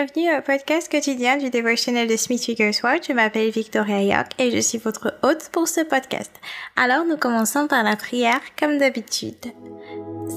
bienvenue 0.00 0.38
au 0.38 0.40
podcast 0.40 0.90
quotidien 0.90 1.36
du 1.36 1.50
dévotionnel 1.50 2.08
de 2.08 2.16
Smith 2.16 2.46
Wigglesworth. 2.48 3.06
Je 3.06 3.12
m'appelle 3.12 3.50
Victoria 3.50 4.00
York 4.02 4.32
et 4.38 4.50
je 4.50 4.58
suis 4.58 4.78
votre 4.78 5.12
hôte 5.22 5.50
pour 5.52 5.68
ce 5.68 5.82
podcast. 5.82 6.30
Alors 6.74 7.04
nous 7.04 7.18
commençons 7.18 7.66
par 7.66 7.82
la 7.82 7.96
prière 7.96 8.40
comme 8.58 8.78
d'habitude. 8.78 9.34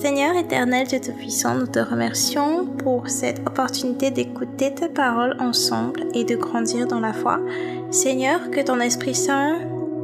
Seigneur 0.02 0.36
éternel 0.36 0.88
Dieu 0.88 1.00
Tout-Puissant, 1.00 1.56
nous 1.56 1.68
te 1.68 1.80
remercions 1.80 2.66
pour 2.66 3.08
cette 3.08 3.40
opportunité 3.48 4.12
d'écouter 4.12 4.74
ta 4.74 4.90
parole 4.90 5.38
ensemble 5.40 6.08
et 6.14 6.26
de 6.26 6.36
grandir 6.36 6.86
dans 6.86 7.00
la 7.00 7.14
foi. 7.14 7.40
Seigneur, 7.90 8.52
que 8.52 8.60
ton 8.60 8.82
Esprit 8.82 9.16
Saint 9.16 9.60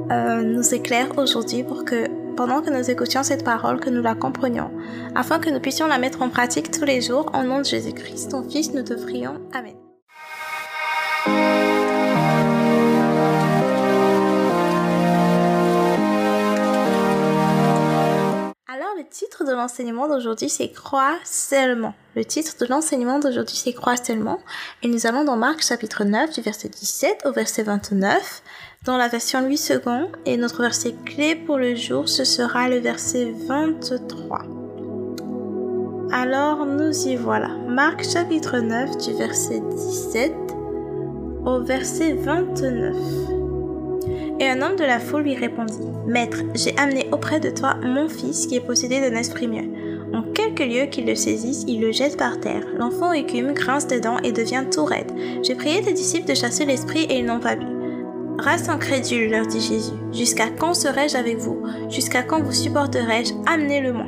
euh, 0.10 0.42
nous 0.42 0.74
éclaire 0.74 1.18
aujourd'hui 1.18 1.64
pour 1.64 1.84
que 1.84 2.08
pendant 2.40 2.62
que 2.62 2.70
nous 2.70 2.90
écoutions 2.90 3.22
cette 3.22 3.44
parole, 3.44 3.82
que 3.82 3.90
nous 3.90 4.02
la 4.02 4.16
comprenions, 4.16 4.72
afin 5.14 5.40
que 5.40 5.50
nous 5.50 5.60
puissions 5.60 5.88
la 5.88 5.98
mettre 5.98 6.22
en 6.22 6.30
pratique 6.30 6.72
tous 6.72 6.86
les 6.86 7.02
jours. 7.02 7.30
Au 7.38 7.44
nom 7.44 7.60
de 7.60 7.66
Jésus-Christ, 7.66 8.32
ton 8.32 8.50
Fils, 8.50 8.74
nous 8.74 8.82
te 8.82 8.94
prions. 8.94 9.42
Amen. 9.52 9.76
Alors, 18.70 18.94
le 18.98 19.04
titre 19.10 19.44
de 19.44 19.52
l'enseignement 19.52 20.08
d'aujourd'hui, 20.08 20.48
c'est 20.48 20.72
Crois 20.72 21.18
seulement. 21.26 21.94
Le 22.16 22.24
titre 22.24 22.56
de 22.58 22.68
l'enseignement 22.68 23.20
d'aujourd'hui, 23.20 23.58
c'est 23.58 23.74
Crois 23.74 23.98
seulement. 23.98 24.40
Et 24.82 24.88
nous 24.88 25.06
allons 25.06 25.26
dans 25.26 25.36
Marc 25.36 25.62
chapitre 25.62 26.06
9, 26.06 26.32
du 26.36 26.40
verset 26.40 26.70
17 26.70 27.24
au 27.26 27.34
verset 27.34 27.64
29 27.64 28.42
dans 28.86 28.98
la 28.98 29.10
version 29.10 29.46
8 29.46 29.58
secondes 29.58 30.08
et 30.26 30.38
notre 30.38 30.62
verset 30.62 30.96
clé 31.06 31.36
pour 31.36 31.58
le 31.58 31.76
jour, 31.76 32.08
ce 32.08 32.24
sera 32.24 32.70
le 32.70 32.78
verset 32.78 33.34
23. 33.46 34.40
Alors 36.12 36.66
nous 36.66 37.08
y 37.08 37.18
voilà. 37.18 37.50
Marc 37.68 38.04
chapitre 38.04 38.58
9 38.60 38.98
du 38.98 39.14
verset 39.14 39.62
17 39.70 40.34
au 41.46 41.60
verset 41.62 42.14
29. 42.14 42.96
Et 44.40 44.48
un 44.48 44.62
homme 44.62 44.78
de 44.78 44.86
la 44.86 45.00
foule 45.00 45.24
lui 45.24 45.36
répondit, 45.36 45.90
Maître, 46.08 46.44
j'ai 46.56 46.76
amené 46.78 47.10
auprès 47.12 47.42
de 47.42 47.50
toi 47.50 47.76
mon 47.84 48.08
fils 48.08 48.48
qui 48.48 48.56
est 48.56 48.66
possédé 48.66 49.02
d'un 49.02 49.18
esprit 49.18 49.50
mieux. 49.50 49.70
En 50.14 50.24
quelques 50.24 50.62
lieux 50.62 50.86
qu'il 50.86 51.06
le 51.06 51.16
saisisse, 51.16 51.66
il 51.68 51.82
le 51.82 51.92
jette 51.92 52.18
par 52.18 52.40
terre. 52.40 52.66
L'enfant 52.78 53.12
écume, 53.12 53.54
grince 53.54 53.88
des 53.88 54.00
dents 54.00 54.20
et 54.24 54.32
devient 54.32 54.64
tout 54.72 54.86
raide. 54.86 55.12
J'ai 55.44 55.56
prié 55.56 55.82
tes 55.82 55.94
disciples 55.94 56.30
de 56.30 56.34
chasser 56.34 56.66
l'esprit 56.66 57.04
et 57.04 57.20
ils 57.20 57.26
n'ont 57.26 57.42
pas 57.42 57.58
pu. 57.58 57.79
Race 58.40 58.70
incrédule, 58.70 59.32
leur 59.32 59.46
dit 59.46 59.60
Jésus, 59.60 59.94
jusqu'à 60.14 60.48
quand 60.50 60.74
serai-je 60.74 61.18
avec 61.18 61.38
vous? 61.38 61.62
Jusqu'à 61.90 62.24
quand 62.24 62.42
vous 62.42 62.54
supporterai-je 62.54 63.34
Amenez-le-moi. 63.46 64.06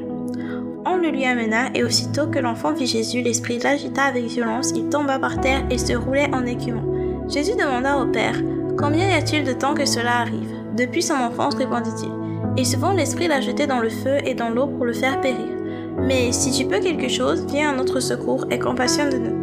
On 0.86 0.96
le 0.96 1.10
lui 1.10 1.26
amena, 1.26 1.70
et 1.76 1.84
aussitôt 1.84 2.28
que 2.28 2.40
l'enfant 2.40 2.72
vit 2.72 2.88
Jésus, 2.88 3.22
l'esprit 3.22 3.60
l'agita 3.60 4.04
avec 4.04 4.26
violence, 4.26 4.72
il 4.74 4.90
tomba 4.90 5.20
par 5.20 5.42
terre 5.42 5.64
et 5.70 5.78
se 5.78 5.94
roulait 5.94 6.34
en 6.34 6.46
écumant. 6.46 7.28
Jésus 7.28 7.56
demanda 7.58 7.98
au 7.98 8.08
Père, 8.08 8.42
Combien 8.78 9.10
y 9.10 9.14
a-t-il 9.14 9.44
de 9.44 9.54
temps 9.54 9.74
que 9.74 9.86
cela 9.86 10.20
arrive 10.20 10.56
Depuis 10.78 11.04
son 11.04 11.16
enfance, 11.16 11.56
répondit-il. 11.56 12.12
Et 12.58 12.66
souvent 12.66 12.94
l'esprit 12.94 13.28
l'a 13.28 13.42
jeté 13.42 13.68
dans 13.68 13.80
le 13.80 13.90
feu 13.90 14.18
et 14.26 14.34
dans 14.34 14.50
l'eau 14.50 14.68
pour 14.68 14.86
le 14.86 14.94
faire 14.94 15.20
périr. 15.20 15.48
Mais 15.98 16.32
si 16.32 16.52
tu 16.52 16.66
peux 16.66 16.80
quelque 16.80 17.10
chose, 17.10 17.46
viens 17.48 17.72
à 17.72 17.76
notre 17.76 18.00
secours 18.00 18.46
et 18.50 18.60
compassionne 18.60 19.10
de 19.10 19.18
nous. 19.18 19.41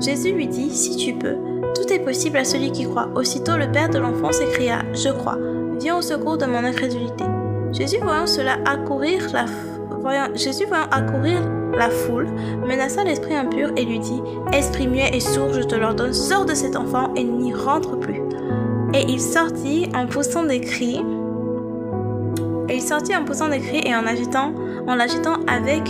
Jésus 0.00 0.32
lui 0.32 0.46
dit, 0.46 0.70
Si 0.70 0.96
tu 0.96 1.14
peux, 1.14 1.36
tout 1.74 1.92
est 1.92 2.00
possible 2.00 2.38
à 2.38 2.44
celui 2.44 2.72
qui 2.72 2.84
croit. 2.84 3.08
Aussitôt 3.14 3.56
le 3.56 3.70
père 3.70 3.90
de 3.90 3.98
l'enfant 3.98 4.32
s'écria, 4.32 4.82
Je 4.92 5.10
crois, 5.10 5.38
viens 5.78 5.98
au 5.98 6.02
secours 6.02 6.38
de 6.38 6.46
mon 6.46 6.64
incrédulité. 6.64 7.24
Jésus 7.72 7.98
voyant 8.02 8.26
cela 8.26 8.58
accourir 8.64 9.28
la, 9.32 9.46
Jésus 10.34 10.66
voyant 10.66 10.88
accourir 10.90 11.40
la 11.76 11.88
foule, 11.88 12.26
menaça 12.66 13.04
l'esprit 13.04 13.34
impur 13.34 13.70
et 13.76 13.84
lui 13.84 13.98
dit, 13.98 14.20
Esprit 14.52 14.88
muet 14.88 15.10
et 15.14 15.20
sourd, 15.20 15.52
je 15.52 15.62
te 15.62 15.74
l'ordonne, 15.74 16.12
sors 16.12 16.44
de 16.44 16.54
cet 16.54 16.76
enfant 16.76 17.14
et 17.14 17.24
n'y 17.24 17.54
rentre 17.54 17.96
plus. 17.96 18.20
Et 18.92 19.04
il 19.08 19.20
sortit 19.20 19.88
en 19.94 20.06
poussant 20.06 20.44
des 20.44 20.60
cris, 20.60 21.00
et 22.68 22.74
il 22.74 22.82
sortit 22.82 23.14
en 23.14 23.24
poussant 23.24 23.48
des 23.48 23.60
cris 23.60 23.82
et 23.84 23.94
en 23.94 24.06
agitant, 24.06 24.52
en 24.86 24.94
l'agitant 24.94 25.36
avec 25.46 25.82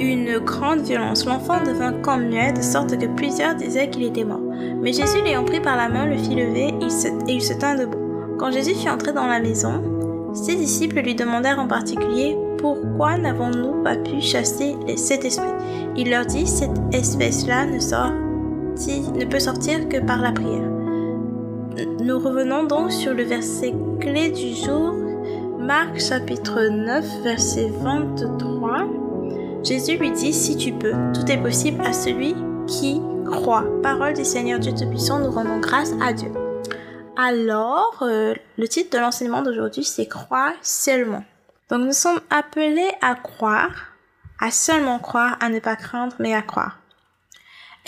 une 0.00 0.38
grande 0.38 0.80
violence. 0.80 1.24
L'enfant 1.26 1.62
devint 1.64 1.92
comme 1.92 2.28
muet, 2.28 2.52
de 2.52 2.62
sorte 2.62 2.98
que 2.98 3.06
plusieurs 3.06 3.54
disaient 3.54 3.90
qu'il 3.90 4.04
était 4.04 4.24
mort. 4.24 4.40
Mais 4.80 4.92
Jésus, 4.92 5.22
l'ayant 5.24 5.44
pris 5.44 5.60
par 5.60 5.76
la 5.76 5.88
main, 5.88 6.06
le 6.06 6.16
fit 6.16 6.34
lever 6.34 6.68
et 6.68 7.32
il 7.32 7.42
se 7.42 7.52
tint 7.54 7.74
debout. 7.74 7.98
Quand 8.38 8.50
Jésus 8.52 8.74
fut 8.74 8.88
entré 8.88 9.12
dans 9.12 9.26
la 9.26 9.40
maison, 9.40 9.82
ses 10.34 10.56
disciples 10.56 11.00
lui 11.00 11.14
demandèrent 11.14 11.58
en 11.58 11.66
particulier 11.66 12.36
pourquoi 12.58 13.18
n'avons-nous 13.18 13.82
pas 13.82 13.96
pu 13.96 14.20
chasser 14.20 14.76
cet 14.96 15.24
esprit 15.24 15.48
Il 15.96 16.10
leur 16.10 16.26
dit 16.26 16.46
cette 16.46 16.78
espèce-là 16.92 17.66
ne, 17.66 19.18
ne 19.18 19.24
peut 19.24 19.40
sortir 19.40 19.88
que 19.88 19.98
par 19.98 20.20
la 20.20 20.32
prière. 20.32 20.70
Nous 22.00 22.18
revenons 22.18 22.64
donc 22.64 22.90
sur 22.90 23.14
le 23.14 23.22
verset 23.22 23.74
clé 24.00 24.30
du 24.30 24.54
jour, 24.54 24.94
Marc 25.58 26.00
chapitre 26.00 26.68
9, 26.70 27.22
verset 27.22 27.70
23. 27.80 28.97
Jésus 29.64 29.96
lui 29.96 30.12
dit, 30.12 30.32
si 30.32 30.56
tu 30.56 30.72
peux, 30.72 30.94
tout 31.12 31.30
est 31.30 31.42
possible 31.42 31.84
à 31.84 31.92
celui 31.92 32.34
qui 32.66 33.00
croit. 33.26 33.64
Parole 33.82 34.14
du 34.14 34.24
Seigneur 34.24 34.58
Dieu 34.58 34.72
Tout-Puissant, 34.72 35.18
nous 35.18 35.30
rendons 35.30 35.58
grâce 35.58 35.92
à 36.00 36.12
Dieu. 36.12 36.30
Alors, 37.16 37.98
euh, 38.02 38.34
le 38.56 38.68
titre 38.68 38.96
de 38.96 39.02
l'enseignement 39.02 39.42
d'aujourd'hui, 39.42 39.84
c'est 39.84 40.06
Croire 40.06 40.52
seulement. 40.62 41.24
Donc 41.68 41.82
nous 41.82 41.92
sommes 41.92 42.20
appelés 42.30 42.90
à 43.02 43.14
croire, 43.14 43.92
à 44.40 44.50
seulement 44.50 44.98
croire, 44.98 45.36
à 45.40 45.48
ne 45.50 45.58
pas 45.58 45.76
craindre, 45.76 46.14
mais 46.18 46.34
à 46.34 46.42
croire. 46.42 46.78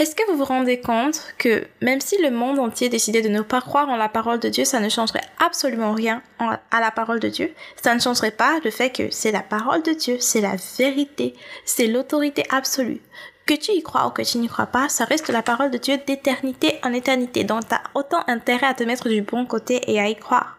Est-ce 0.00 0.14
que 0.14 0.26
vous 0.30 0.38
vous 0.38 0.46
rendez 0.46 0.80
compte 0.80 1.34
que 1.36 1.66
même 1.82 2.00
si 2.00 2.16
le 2.22 2.30
monde 2.30 2.58
entier 2.58 2.88
décidait 2.88 3.20
de 3.20 3.28
ne 3.28 3.42
pas 3.42 3.60
croire 3.60 3.90
en 3.90 3.96
la 3.96 4.08
parole 4.08 4.40
de 4.40 4.48
Dieu, 4.48 4.64
ça 4.64 4.80
ne 4.80 4.88
changerait 4.88 5.20
absolument 5.38 5.92
rien 5.92 6.22
à 6.38 6.80
la 6.80 6.90
parole 6.90 7.20
de 7.20 7.28
Dieu? 7.28 7.52
Ça 7.82 7.94
ne 7.94 8.00
changerait 8.00 8.30
pas 8.30 8.60
le 8.64 8.70
fait 8.70 8.88
que 8.88 9.10
c'est 9.10 9.30
la 9.30 9.42
parole 9.42 9.82
de 9.82 9.92
Dieu, 9.92 10.16
c'est 10.18 10.40
la 10.40 10.56
vérité, 10.78 11.34
c'est 11.66 11.86
l'autorité 11.86 12.44
absolue. 12.48 13.02
Que 13.44 13.52
tu 13.52 13.72
y 13.72 13.82
crois 13.82 14.06
ou 14.06 14.10
que 14.10 14.22
tu 14.22 14.38
n'y 14.38 14.48
crois 14.48 14.68
pas, 14.68 14.88
ça 14.88 15.04
reste 15.04 15.28
la 15.28 15.42
parole 15.42 15.70
de 15.70 15.76
Dieu 15.76 15.98
d'éternité 16.06 16.80
en 16.82 16.94
éternité. 16.94 17.44
Donc 17.44 17.68
tu 17.68 17.74
as 17.74 17.82
autant 17.92 18.24
intérêt 18.26 18.68
à 18.68 18.72
te 18.72 18.84
mettre 18.84 19.10
du 19.10 19.20
bon 19.20 19.44
côté 19.44 19.82
et 19.86 20.00
à 20.00 20.08
y 20.08 20.16
croire. 20.16 20.56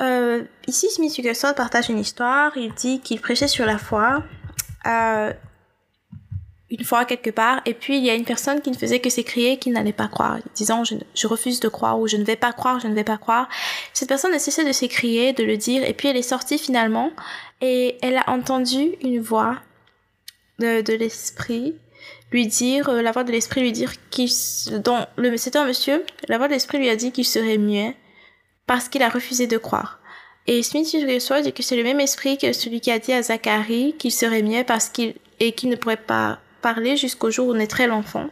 Euh, 0.00 0.42
ici, 0.66 0.88
Smith 0.88 1.14
Wigglesworth 1.18 1.54
partage 1.54 1.90
une 1.90 1.98
histoire. 1.98 2.56
Il 2.56 2.72
dit 2.72 3.00
qu'il 3.00 3.20
prêchait 3.20 3.46
sur 3.46 3.66
la 3.66 3.76
foi. 3.76 4.22
Euh, 4.86 5.34
une 6.70 6.84
fois 6.84 7.04
quelque 7.04 7.30
part, 7.30 7.60
et 7.64 7.74
puis 7.74 7.96
il 7.96 8.04
y 8.04 8.10
a 8.10 8.14
une 8.14 8.24
personne 8.24 8.60
qui 8.60 8.70
ne 8.70 8.76
faisait 8.76 8.98
que 8.98 9.08
s'écrier 9.08 9.56
qui 9.58 9.70
n'allait 9.70 9.92
pas 9.92 10.08
croire, 10.08 10.38
disant 10.54 10.82
je, 10.82 10.96
je, 11.14 11.26
refuse 11.28 11.60
de 11.60 11.68
croire 11.68 11.98
ou 12.00 12.08
je 12.08 12.16
ne 12.16 12.24
vais 12.24 12.36
pas 12.36 12.52
croire, 12.52 12.80
je 12.80 12.88
ne 12.88 12.94
vais 12.94 13.04
pas 13.04 13.18
croire. 13.18 13.48
Cette 13.92 14.08
personne 14.08 14.34
a 14.34 14.38
cessé 14.40 14.64
de 14.64 14.72
s'écrier, 14.72 15.32
de 15.32 15.44
le 15.44 15.56
dire, 15.56 15.84
et 15.84 15.94
puis 15.94 16.08
elle 16.08 16.16
est 16.16 16.22
sortie 16.22 16.58
finalement, 16.58 17.12
et 17.60 17.98
elle 18.02 18.16
a 18.16 18.28
entendu 18.30 18.96
une 19.00 19.20
voix 19.20 19.58
de, 20.58 20.80
de 20.80 20.94
l'esprit 20.94 21.76
lui 22.32 22.46
dire, 22.46 22.88
euh, 22.88 23.02
la 23.02 23.12
voix 23.12 23.24
de 23.24 23.32
l'esprit 23.32 23.60
lui 23.60 23.72
dire 23.72 23.92
qu'il, 24.10 24.30
dont 24.82 25.06
le, 25.16 25.36
c'était 25.36 25.58
un 25.58 25.66
monsieur, 25.66 26.04
la 26.28 26.38
voix 26.38 26.48
de 26.48 26.52
l'esprit 26.52 26.78
lui 26.78 26.88
a 26.88 26.96
dit 26.96 27.12
qu'il 27.12 27.24
serait 27.24 27.58
muet 27.58 27.94
parce 28.66 28.88
qu'il 28.88 29.02
a 29.02 29.08
refusé 29.08 29.46
de 29.46 29.58
croire. 29.58 30.00
Et 30.48 30.62
Smith 30.62 30.88
Wigglesworth 30.92 31.44
dit 31.44 31.52
que 31.52 31.62
c'est 31.62 31.76
le 31.76 31.82
même 31.82 32.00
esprit 32.00 32.38
que 32.38 32.52
celui 32.52 32.80
qui 32.80 32.90
a 32.90 32.98
dit 32.98 33.12
à 33.12 33.22
Zacharie 33.22 33.94
qu'il 33.98 34.12
serait 34.12 34.42
muet 34.42 34.64
parce 34.64 34.88
qu'il 34.88 35.14
et 35.40 35.52
qu'il 35.52 35.68
ne 35.68 35.76
pourrait 35.76 35.96
pas 35.96 36.38
jusqu'au 36.96 37.30
jour 37.30 37.48
où 37.48 37.54
naîtrait 37.54 37.86
l'enfant 37.86 38.28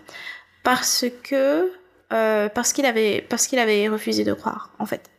parce 0.62 1.04
que 1.22 1.72
euh, 2.12 2.48
parce 2.48 2.72
qu'il 2.72 2.86
avait 2.86 3.24
parce 3.28 3.46
qu'il 3.46 3.58
avait 3.58 3.88
refusé 3.88 4.24
de 4.24 4.32
croire 4.32 4.70
en 4.78 4.86
fait. 4.86 5.10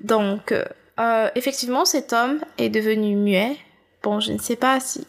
Donc 0.00 0.52
euh, 0.52 1.28
effectivement 1.34 1.84
cet 1.84 2.12
homme 2.12 2.40
est 2.58 2.70
devenu 2.70 3.16
muet. 3.16 3.56
Bon, 4.02 4.20
je 4.20 4.32
ne 4.32 4.38
sais 4.38 4.56
pas 4.56 4.80
si 4.80 5.06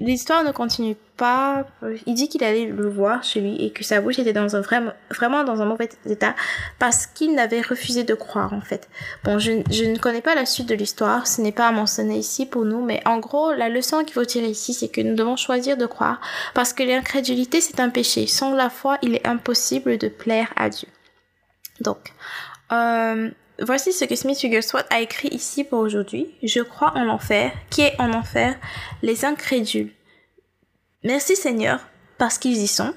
l'histoire 0.00 0.44
ne 0.44 0.52
continue 0.52 0.96
pas. 1.16 1.64
Il 2.06 2.14
dit 2.14 2.28
qu'il 2.28 2.44
allait 2.44 2.66
le 2.66 2.88
voir 2.88 3.22
chez 3.22 3.40
lui 3.40 3.64
et 3.64 3.70
que 3.70 3.84
sa 3.84 4.00
bouche 4.00 4.18
était 4.18 4.32
dans 4.32 4.56
un 4.56 4.60
vraiment, 4.60 4.92
vraiment 5.10 5.44
dans 5.44 5.62
un 5.62 5.64
mauvais 5.64 5.88
état 6.06 6.34
parce 6.78 7.06
qu'il 7.06 7.34
n'avait 7.34 7.60
refusé 7.60 8.04
de 8.04 8.14
croire 8.14 8.52
en 8.52 8.60
fait. 8.60 8.88
Bon, 9.24 9.38
je, 9.38 9.52
je 9.70 9.84
ne 9.84 9.98
connais 9.98 10.20
pas 10.20 10.34
la 10.34 10.46
suite 10.46 10.68
de 10.68 10.74
l'histoire, 10.74 11.26
ce 11.26 11.40
n'est 11.40 11.52
pas 11.52 11.68
à 11.68 11.72
mentionner 11.72 12.18
ici 12.18 12.46
pour 12.46 12.64
nous, 12.64 12.84
mais 12.84 13.00
en 13.06 13.18
gros, 13.18 13.52
la 13.52 13.68
leçon 13.68 14.02
qu'il 14.04 14.14
faut 14.14 14.24
tirer 14.24 14.48
ici, 14.48 14.74
c'est 14.74 14.88
que 14.88 15.00
nous 15.00 15.14
devons 15.14 15.36
choisir 15.36 15.76
de 15.76 15.86
croire 15.86 16.20
parce 16.54 16.72
que 16.72 16.82
l'incrédulité 16.82 17.60
c'est 17.60 17.80
un 17.80 17.90
péché. 17.90 18.26
Sans 18.26 18.54
la 18.54 18.70
foi, 18.70 18.98
il 19.02 19.14
est 19.14 19.26
impossible 19.26 19.98
de 19.98 20.08
plaire 20.08 20.52
à 20.56 20.68
Dieu. 20.68 20.88
Donc, 21.80 22.12
euh, 22.72 23.30
Voici 23.60 23.92
ce 23.92 24.04
que 24.04 24.16
Smith 24.16 24.42
Wigglesworth 24.42 24.86
a 24.90 25.00
écrit 25.00 25.28
ici 25.28 25.62
pour 25.62 25.78
aujourd'hui. 25.78 26.34
Je 26.42 26.60
crois 26.60 26.92
en 26.96 27.04
l'enfer, 27.04 27.52
qui 27.70 27.82
est 27.82 27.94
en 28.00 28.12
enfer, 28.12 28.56
les 29.02 29.24
incrédules. 29.24 29.92
Merci 31.04 31.36
Seigneur, 31.36 31.86
parce 32.16 32.38
qu'ils 32.38 32.56
y 32.56 32.66
sont, 32.66 32.94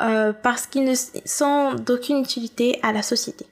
euh, 0.00 0.32
parce 0.32 0.66
qu'ils 0.66 0.84
ne 0.84 0.94
sont 1.24 1.74
d'aucune 1.74 2.18
utilité 2.18 2.80
à 2.82 2.92
la 2.92 3.02
société. 3.02 3.46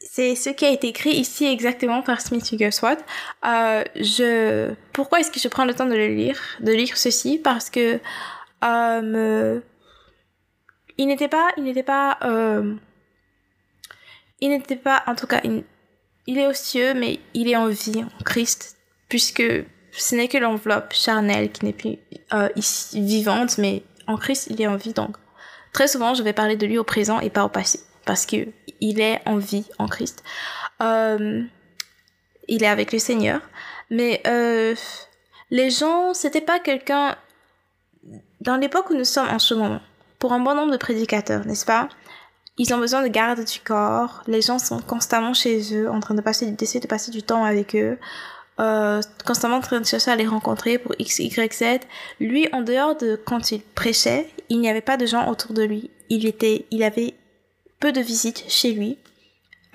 C'est 0.00 0.34
ce 0.34 0.50
qui 0.50 0.64
a 0.64 0.70
été 0.70 0.88
écrit 0.88 1.12
ici 1.12 1.46
exactement 1.46 2.02
par 2.02 2.20
Smith 2.20 2.50
Wigglesworth. 2.50 2.98
Euh, 3.46 3.84
je, 3.94 4.74
pourquoi 4.92 5.20
est-ce 5.20 5.30
que 5.30 5.38
je 5.38 5.48
prends 5.48 5.64
le 5.64 5.72
temps 5.72 5.86
de 5.86 5.94
le 5.94 6.08
lire, 6.08 6.38
de 6.60 6.72
lire 6.72 6.96
ceci? 6.96 7.38
Parce 7.38 7.70
que 7.70 8.00
euh, 8.64 9.60
il 10.98 11.06
n'était 11.06 11.28
pas, 11.28 11.48
il 11.56 11.62
n'était 11.62 11.84
pas, 11.84 12.18
euh, 12.24 12.74
il 14.40 14.50
n'était 14.50 14.76
pas, 14.76 15.04
en 15.06 15.14
tout 15.14 15.28
cas, 15.28 15.40
il, 15.44 15.62
il 16.26 16.38
est 16.38 16.46
aux 16.48 16.52
cieux, 16.52 16.92
mais 16.94 17.20
il 17.34 17.48
est 17.48 17.56
en 17.56 17.68
vie 17.68 18.02
en 18.02 18.24
Christ, 18.24 18.76
puisque 19.08 19.44
ce 19.92 20.14
n'est 20.14 20.28
que 20.28 20.38
l'enveloppe 20.38 20.92
charnelle 20.92 21.52
qui 21.52 21.64
n'est 21.64 21.72
plus 21.72 21.98
euh, 22.32 22.48
ici, 22.56 23.00
vivante, 23.00 23.58
mais 23.58 23.82
en 24.06 24.16
Christ, 24.16 24.48
il 24.50 24.60
est 24.60 24.66
en 24.66 24.76
vie. 24.76 24.92
Donc, 24.92 25.16
très 25.72 25.86
souvent, 25.86 26.14
je 26.14 26.22
vais 26.22 26.32
parler 26.32 26.56
de 26.56 26.66
lui 26.66 26.78
au 26.78 26.84
présent 26.84 27.20
et 27.20 27.30
pas 27.30 27.44
au 27.44 27.48
passé, 27.48 27.80
parce 28.04 28.26
que 28.26 28.48
il 28.80 29.00
est 29.00 29.20
en 29.26 29.36
vie 29.36 29.66
en 29.78 29.86
Christ. 29.86 30.24
Euh, 30.80 31.42
il 32.48 32.62
est 32.62 32.68
avec 32.68 32.92
le 32.92 32.98
Seigneur, 32.98 33.40
mais 33.90 34.22
euh, 34.26 34.74
les 35.50 35.70
gens, 35.70 36.14
c'était 36.14 36.40
pas 36.40 36.58
quelqu'un 36.58 37.16
dans 38.40 38.56
l'époque 38.56 38.90
où 38.90 38.94
nous 38.94 39.04
sommes 39.04 39.28
en 39.28 39.38
ce 39.38 39.54
moment. 39.54 39.80
Pour 40.18 40.32
un 40.32 40.40
bon 40.40 40.54
nombre 40.54 40.72
de 40.72 40.76
prédicateurs, 40.76 41.46
n'est-ce 41.46 41.66
pas? 41.66 41.88
Ils 42.58 42.72
ont 42.74 42.78
besoin 42.78 43.02
de 43.02 43.08
garde 43.08 43.44
du 43.44 43.60
corps. 43.60 44.22
Les 44.26 44.42
gens 44.42 44.58
sont 44.58 44.80
constamment 44.80 45.34
chez 45.34 45.74
eux, 45.74 45.90
en 45.90 46.00
train 46.00 46.14
de 46.14 46.20
passer, 46.20 46.50
d'essayer 46.50 46.80
de 46.80 46.86
passer 46.86 47.10
du 47.10 47.22
temps 47.22 47.44
avec 47.44 47.74
eux. 47.74 47.98
Euh, 48.60 49.00
constamment 49.24 49.56
en 49.56 49.60
train 49.60 49.80
de 49.80 49.86
chercher 49.86 50.10
à 50.10 50.16
les 50.16 50.26
rencontrer 50.26 50.78
pour 50.78 50.94
X, 50.98 51.20
Y, 51.20 51.52
Z. 51.52 51.64
Lui, 52.20 52.48
en 52.52 52.60
dehors 52.60 52.96
de 52.96 53.18
quand 53.24 53.50
il 53.50 53.62
prêchait, 53.62 54.28
il 54.50 54.60
n'y 54.60 54.68
avait 54.68 54.82
pas 54.82 54.96
de 54.96 55.06
gens 55.06 55.28
autour 55.30 55.54
de 55.54 55.62
lui. 55.62 55.90
Il 56.10 56.26
était, 56.26 56.66
il 56.70 56.82
avait 56.82 57.14
peu 57.80 57.92
de 57.92 58.00
visites 58.00 58.44
chez 58.48 58.72
lui. 58.72 58.98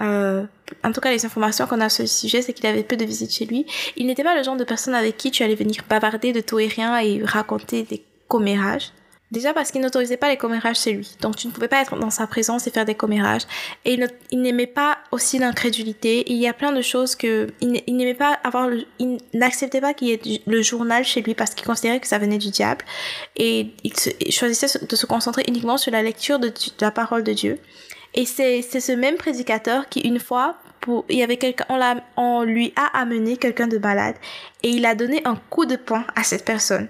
Euh, 0.02 0.44
en 0.84 0.92
tout 0.92 1.02
cas, 1.02 1.12
les 1.12 1.26
informations 1.26 1.66
qu'on 1.66 1.82
a 1.82 1.90
sur 1.90 2.08
ce 2.08 2.20
sujet, 2.20 2.44
c'est 2.44 2.54
qu'il 2.54 2.68
avait 2.68 2.84
peu 2.84 2.96
de 2.96 3.06
visites 3.06 3.34
chez 3.34 3.46
lui. 3.46 3.66
Il 3.96 4.06
n'était 4.06 4.24
pas 4.24 4.38
le 4.38 4.44
genre 4.44 4.58
de 4.58 4.64
personne 4.64 4.94
avec 4.94 5.18
qui 5.18 5.32
tu 5.32 5.44
allais 5.44 5.56
venir 5.56 5.84
bavarder 5.90 6.32
de 6.32 6.42
tout 6.42 6.60
et 6.60 6.68
rien 6.68 7.00
et 7.00 7.24
raconter 7.24 7.84
des 7.84 8.04
commérages. 8.28 8.92
Déjà 9.30 9.54
parce 9.54 9.72
qu'il 9.72 9.82
n'autorisait 9.82 10.16
pas 10.16 10.30
les 10.30 10.38
commérages 10.38 10.80
chez 10.80 10.94
lui. 10.94 11.18
Donc 11.20 11.36
tu 11.36 11.48
ne 11.48 11.52
pouvais 11.52 11.68
pas 11.68 11.82
être 11.82 11.98
dans 11.98 12.10
sa 12.10 12.28
présence 12.28 12.66
et 12.66 12.72
faire 12.72 12.86
des 12.86 12.96
commérages. 12.96 13.42
Et 13.84 14.00
il, 14.32 14.42
n'aimait 14.42 14.68
pas 14.68 15.00
aussi 15.12 15.38
l'incrédulité. 15.38 16.24
Il 16.32 16.38
y 16.38 16.48
a 16.48 16.54
plein 16.54 16.72
de 16.72 16.82
choses 16.82 17.16
que 17.18 17.48
il 17.60 17.98
n'aimait 17.98 18.14
pas 18.14 18.40
avoir. 18.46 18.70
il 19.00 19.18
n'acceptait 19.34 19.82
pas 19.82 19.94
qu'il 19.94 20.08
y 20.08 20.12
ait 20.14 20.42
le 20.48 20.62
journal 20.62 21.04
chez 21.04 21.22
lui 21.22 21.36
parce 21.36 21.54
qu'il 21.54 21.68
considérait 21.68 22.00
que 22.00 22.08
ça 22.08 22.20
venait 22.20 22.38
du 22.38 22.52
diable. 22.52 22.86
Et 23.36 23.74
il, 23.84 24.32
choisissait 24.32 24.86
de 24.86 24.96
se 24.96 25.06
concentrer 25.06 25.44
uniquement 25.46 25.78
sur 25.78 25.92
la 25.92 26.04
lecture 26.04 26.40
de, 26.40 26.54
la 26.80 26.92
parole 26.92 27.24
de 27.24 27.34
Dieu. 27.34 27.60
Et 28.14 28.26
c'est 28.26 28.62
ce 28.62 28.94
même 28.94 29.18
prédicateur 29.18 29.90
qui 29.90 30.00
une 30.00 30.20
fois 30.20 30.56
il 31.10 31.18
y 31.18 31.24
avait 31.24 31.36
quelqu'un, 31.36 31.66
on, 31.68 32.02
on 32.16 32.44
lui 32.44 32.72
a 32.78 32.98
amené 32.98 33.36
quelqu'un 33.36 33.68
de 33.68 33.78
malade 33.78 34.16
et 34.64 34.70
il 34.70 34.86
a 34.86 34.96
donné 34.96 35.22
un 35.26 35.36
coup 35.36 35.66
de 35.66 35.76
poing 35.76 36.06
à 36.16 36.24
cette 36.24 36.46
personne 36.46 36.88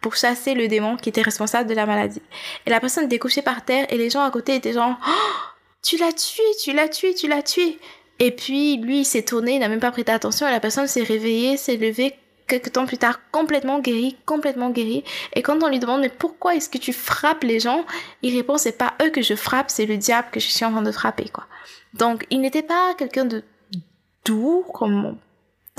pour 0.00 0.16
chasser 0.16 0.54
le 0.54 0.68
démon 0.68 0.96
qui 0.96 1.08
était 1.08 1.22
responsable 1.22 1.68
de 1.68 1.74
la 1.74 1.86
maladie. 1.86 2.22
Et 2.66 2.70
la 2.70 2.80
personne 2.80 3.04
était 3.04 3.18
couchée 3.18 3.42
par 3.42 3.64
terre 3.64 3.86
et 3.90 3.96
les 3.96 4.10
gens 4.10 4.22
à 4.22 4.30
côté 4.30 4.54
étaient 4.54 4.72
genre 4.72 4.96
oh, 5.06 5.12
tu 5.82 5.96
l'as 5.96 6.12
tué, 6.12 6.42
tu 6.62 6.72
l'as 6.72 6.88
tué, 6.88 7.14
tu 7.14 7.28
l'as 7.28 7.42
tué. 7.42 7.78
Et 8.18 8.30
puis 8.30 8.76
lui 8.78 9.00
il 9.00 9.04
s'est 9.04 9.22
tourné, 9.22 9.54
il 9.54 9.60
n'a 9.60 9.68
même 9.68 9.80
pas 9.80 9.90
prêté 9.90 10.12
attention 10.12 10.46
et 10.46 10.50
la 10.50 10.60
personne 10.60 10.86
s'est 10.86 11.02
réveillée, 11.02 11.56
s'est 11.56 11.76
levée 11.76 12.14
quelques 12.46 12.72
temps 12.72 12.86
plus 12.86 12.98
tard 12.98 13.20
complètement 13.30 13.78
guéri, 13.78 14.16
complètement 14.24 14.70
guéri. 14.70 15.04
Et 15.34 15.42
quand 15.42 15.62
on 15.62 15.68
lui 15.68 15.78
demande 15.78 16.00
mais 16.00 16.08
pourquoi 16.08 16.54
est-ce 16.54 16.68
que 16.68 16.78
tu 16.78 16.92
frappes 16.92 17.44
les 17.44 17.60
gens, 17.60 17.84
il 18.22 18.34
répond 18.36 18.56
c'est 18.56 18.78
pas 18.78 18.94
eux 19.02 19.10
que 19.10 19.22
je 19.22 19.34
frappe, 19.34 19.70
c'est 19.70 19.86
le 19.86 19.96
diable 19.96 20.28
que 20.32 20.40
je 20.40 20.48
suis 20.48 20.64
en 20.64 20.72
train 20.72 20.82
de 20.82 20.92
frapper 20.92 21.28
quoi. 21.28 21.46
Donc 21.94 22.26
il 22.30 22.40
n'était 22.40 22.62
pas 22.62 22.94
quelqu'un 22.94 23.24
de 23.24 23.42
doux 24.24 24.64
comme 24.72 25.16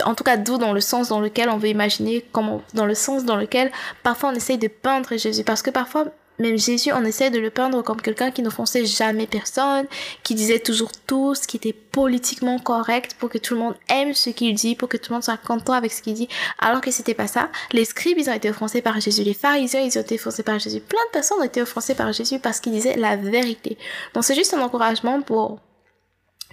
en 0.06 0.16
tout 0.16 0.24
cas 0.24 0.38
doux 0.38 0.58
dans 0.58 0.74
le 0.74 0.82
sens 0.82 1.10
dans 1.10 1.20
lequel 1.20 1.50
on 1.50 1.58
veut 1.58 1.70
imaginer, 1.70 2.26
comme 2.32 2.62
dans 2.74 2.86
le 2.86 2.96
sens 2.96 3.26
dans 3.26 3.36
lequel 3.36 3.72
parfois 4.04 4.30
on 4.30 4.36
essaye 4.36 4.58
de 4.58 4.68
peindre 4.68 5.18
Jésus. 5.18 5.44
Parce 5.44 5.62
que 5.62 5.70
parfois, 5.70 6.06
même 6.40 6.58
Jésus, 6.58 6.92
on 6.94 7.04
essaie 7.04 7.30
de 7.30 7.40
le 7.40 7.50
peindre 7.50 7.82
comme 7.82 8.02
quelqu'un 8.02 8.32
qui 8.32 8.42
n'offensait 8.42 8.86
jamais 8.86 9.28
personne, 9.28 9.86
qui 10.24 10.36
disait 10.36 10.60
toujours 10.60 10.92
tout, 11.06 11.36
ce 11.36 11.46
qui 11.48 11.58
était 11.58 11.74
politiquement 11.74 12.60
correct 12.60 13.16
pour 13.20 13.30
que 13.30 13.38
tout 13.38 13.56
le 13.56 13.60
monde 13.60 13.76
aime 13.90 14.14
ce 14.14 14.30
qu'il 14.30 14.56
dit, 14.56 14.76
pour 14.76 14.88
que 14.88 14.96
tout 14.96 15.12
le 15.12 15.16
monde 15.16 15.24
soit 15.24 15.38
content 15.38 15.74
avec 15.74 15.92
ce 15.92 16.02
qu'il 16.02 16.14
dit, 16.14 16.30
alors 16.60 16.80
que 16.80 16.92
c'était 16.92 17.14
pas 17.14 17.28
ça. 17.28 17.50
Les 17.74 17.84
scribes, 17.84 18.18
ils 18.18 18.30
ont 18.30 18.34
été 18.34 18.50
offensés 18.50 18.82
par 18.82 19.00
Jésus. 19.02 19.24
Les 19.24 19.34
pharisiens, 19.34 19.82
ils 19.82 19.98
ont 19.98 20.02
été 20.02 20.16
offensés 20.16 20.44
par 20.44 20.60
Jésus. 20.60 20.80
Plein 20.80 21.04
de 21.08 21.12
personnes 21.12 21.40
ont 21.40 21.44
été 21.44 21.62
offensées 21.62 21.96
par 21.96 22.14
Jésus 22.14 22.40
parce 22.40 22.62
qu'ils 22.62 22.72
disaient 22.72 22.96
la 22.96 23.18
vérité. 23.18 23.78
Donc 24.14 24.24
c'est 24.24 24.36
juste 24.36 24.54
un 24.54 24.62
encouragement 24.62 25.22
pour 25.22 25.60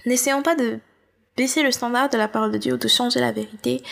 N'essayons 0.07 0.41
pas 0.41 0.55
de 0.55 0.79
baisser 1.37 1.63
le 1.63 1.71
standard 1.71 2.09
de 2.09 2.17
la 2.17 2.27
parole 2.27 2.51
de 2.51 2.57
Dieu 2.57 2.73
ou 2.73 2.77
de 2.77 2.87
changer 2.87 3.21
la 3.21 3.31
vérité, 3.31 3.83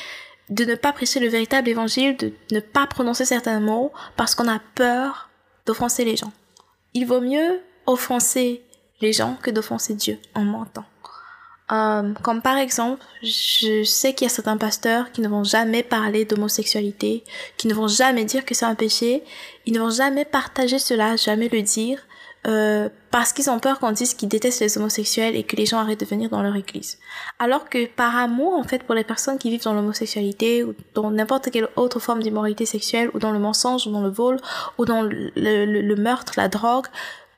de 0.49 0.65
ne 0.65 0.75
pas 0.75 0.91
prêcher 0.91 1.19
le 1.19 1.29
véritable 1.29 1.69
évangile, 1.69 2.17
de 2.17 2.33
ne 2.51 2.59
pas 2.59 2.87
prononcer 2.87 3.25
certains 3.25 3.59
mots 3.59 3.91
parce 4.17 4.35
qu'on 4.35 4.47
a 4.49 4.59
peur 4.75 5.29
d'offenser 5.65 6.03
les 6.03 6.17
gens. 6.17 6.33
Il 6.93 7.05
vaut 7.05 7.21
mieux 7.21 7.61
offenser 7.85 8.63
les 9.01 9.13
gens 9.13 9.37
que 9.41 9.51
d'offenser 9.51 9.93
Dieu 9.93 10.19
en 10.33 10.43
mentant. 10.43 10.85
Euh, 11.71 12.13
comme 12.21 12.43
par 12.43 12.57
exemple, 12.57 13.03
je 13.23 13.83
sais 13.83 14.13
qu'il 14.13 14.25
y 14.25 14.29
a 14.29 14.33
certains 14.33 14.57
pasteurs 14.57 15.11
qui 15.11 15.21
ne 15.21 15.27
vont 15.27 15.43
jamais 15.43 15.81
parler 15.81 16.23
d'homosexualité, 16.23 17.23
qui 17.57 17.67
ne 17.67 17.73
vont 17.73 17.87
jamais 17.87 18.23
dire 18.23 18.45
que 18.45 18.53
c'est 18.53 18.65
un 18.65 18.75
péché, 18.75 19.23
ils 19.65 19.73
ne 19.73 19.79
vont 19.79 19.89
jamais 19.89 20.25
partager 20.25 20.77
cela, 20.77 21.15
jamais 21.15 21.49
le 21.49 21.63
dire, 21.63 21.99
euh, 22.45 22.89
parce 23.11 23.33
qu'ils 23.33 23.49
ont 23.49 23.59
peur 23.59 23.79
qu'on 23.79 23.91
dise 23.91 24.13
qu'ils 24.13 24.29
détestent 24.29 24.61
les 24.61 24.77
homosexuels 24.77 25.35
et 25.35 25.43
que 25.43 25.55
les 25.55 25.65
gens 25.65 25.79
arrêtent 25.79 25.99
de 25.99 26.05
venir 26.05 26.29
dans 26.29 26.41
leur 26.41 26.55
église. 26.55 26.99
Alors 27.39 27.69
que 27.69 27.87
par 27.87 28.15
amour, 28.15 28.53
en 28.53 28.63
fait, 28.63 28.83
pour 28.83 28.95
les 28.95 29.03
personnes 29.03 29.37
qui 29.37 29.49
vivent 29.49 29.63
dans 29.63 29.73
l'homosexualité 29.73 30.63
ou 30.63 30.75
dans 30.93 31.09
n'importe 31.11 31.49
quelle 31.49 31.69
autre 31.75 31.99
forme 31.99 32.21
d'immoralité 32.21 32.65
sexuelle 32.65 33.09
ou 33.13 33.19
dans 33.19 33.31
le 33.31 33.39
mensonge 33.39 33.87
ou 33.87 33.91
dans 33.91 34.01
le 34.01 34.09
vol 34.09 34.37
ou 34.77 34.85
dans 34.85 35.01
le, 35.01 35.31
le 35.35 35.95
meurtre, 35.95 36.33
la 36.37 36.47
drogue, 36.47 36.87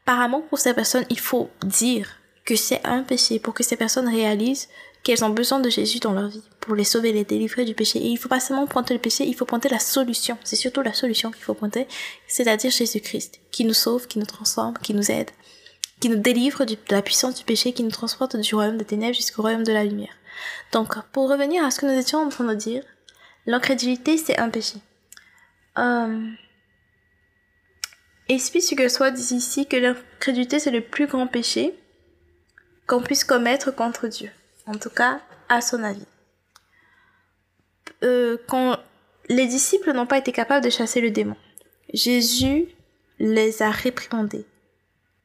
par 0.03 0.19
amour 0.19 0.43
pour 0.47 0.59
ces 0.59 0.73
personnes, 0.73 1.05
il 1.09 1.19
faut 1.19 1.49
dire 1.63 2.09
que 2.45 2.55
c'est 2.55 2.81
un 2.85 3.03
péché 3.03 3.39
pour 3.39 3.53
que 3.53 3.61
ces 3.61 3.75
personnes 3.75 4.07
réalisent 4.07 4.69
qu'elles 5.07 5.23
ont 5.23 5.29
besoin 5.29 5.61
de 5.61 5.69
Jésus 5.69 5.99
dans 5.99 6.11
leur 6.11 6.27
vie 6.27 6.43
pour 6.59 6.75
les 6.75 6.83
sauver, 6.83 7.13
les 7.13 7.23
délivrer 7.23 7.63
du 7.63 7.73
péché. 7.73 7.97
Et 7.97 8.07
il 8.07 8.17
faut 8.17 8.27
pas 8.27 8.41
seulement 8.41 8.67
pointer 8.67 8.93
le 8.93 8.99
péché, 8.99 9.25
il 9.25 9.35
faut 9.35 9.45
pointer 9.45 9.69
la 9.69 9.79
solution. 9.79 10.37
C'est 10.43 10.57
surtout 10.57 10.81
la 10.81 10.91
solution 10.91 11.31
qu'il 11.31 11.43
faut 11.43 11.53
pointer, 11.53 11.87
c'est-à-dire 12.27 12.71
Jésus-Christ, 12.71 13.39
qui 13.49 13.63
nous 13.63 13.73
sauve, 13.73 14.07
qui 14.07 14.19
nous 14.19 14.25
transforme, 14.25 14.73
qui 14.83 14.93
nous 14.93 15.09
aide, 15.09 15.31
qui 16.01 16.09
nous 16.09 16.17
délivre 16.17 16.65
de 16.65 16.75
la 16.89 17.01
puissance 17.01 17.35
du 17.35 17.45
péché, 17.45 17.71
qui 17.71 17.83
nous 17.83 17.89
transporte 17.89 18.35
du 18.35 18.53
royaume 18.53 18.75
des 18.75 18.83
ténèbres 18.83 19.15
jusqu'au 19.15 19.43
royaume 19.43 19.63
de 19.63 19.71
la 19.71 19.85
lumière. 19.85 20.13
Donc, 20.73 20.93
pour 21.13 21.29
revenir 21.29 21.63
à 21.63 21.71
ce 21.71 21.79
que 21.79 21.85
nous 21.85 21.97
étions 21.97 22.19
en 22.19 22.27
train 22.27 22.43
de 22.43 22.53
dire, 22.53 22.83
l'incrédulité, 23.45 24.17
c'est 24.17 24.37
un 24.37 24.49
péché. 24.49 24.75
Euh... 25.77 26.29
Et 28.27 28.39
que 28.39 28.89
soit 28.89 29.11
dit 29.11 29.35
ici 29.35 29.67
que 29.67 29.77
l'incrédulité, 29.77 30.59
c'est 30.59 30.71
le 30.71 30.81
plus 30.81 31.07
grand 31.07 31.27
péché 31.27 31.79
qu'on 32.87 33.01
puisse 33.01 33.23
commettre 33.23 33.73
contre 33.73 34.07
Dieu 34.07 34.31
en 34.67 34.77
tout 34.77 34.89
cas 34.89 35.19
à 35.49 35.61
son 35.61 35.83
avis. 35.83 36.05
Euh, 38.03 38.37
quand 38.47 38.77
les 39.29 39.47
disciples 39.47 39.93
n'ont 39.93 40.05
pas 40.05 40.17
été 40.17 40.31
capables 40.31 40.63
de 40.63 40.69
chasser 40.69 41.01
le 41.01 41.09
démon, 41.09 41.35
Jésus 41.93 42.67
les 43.19 43.61
a 43.61 43.71
réprimandés. 43.71 44.45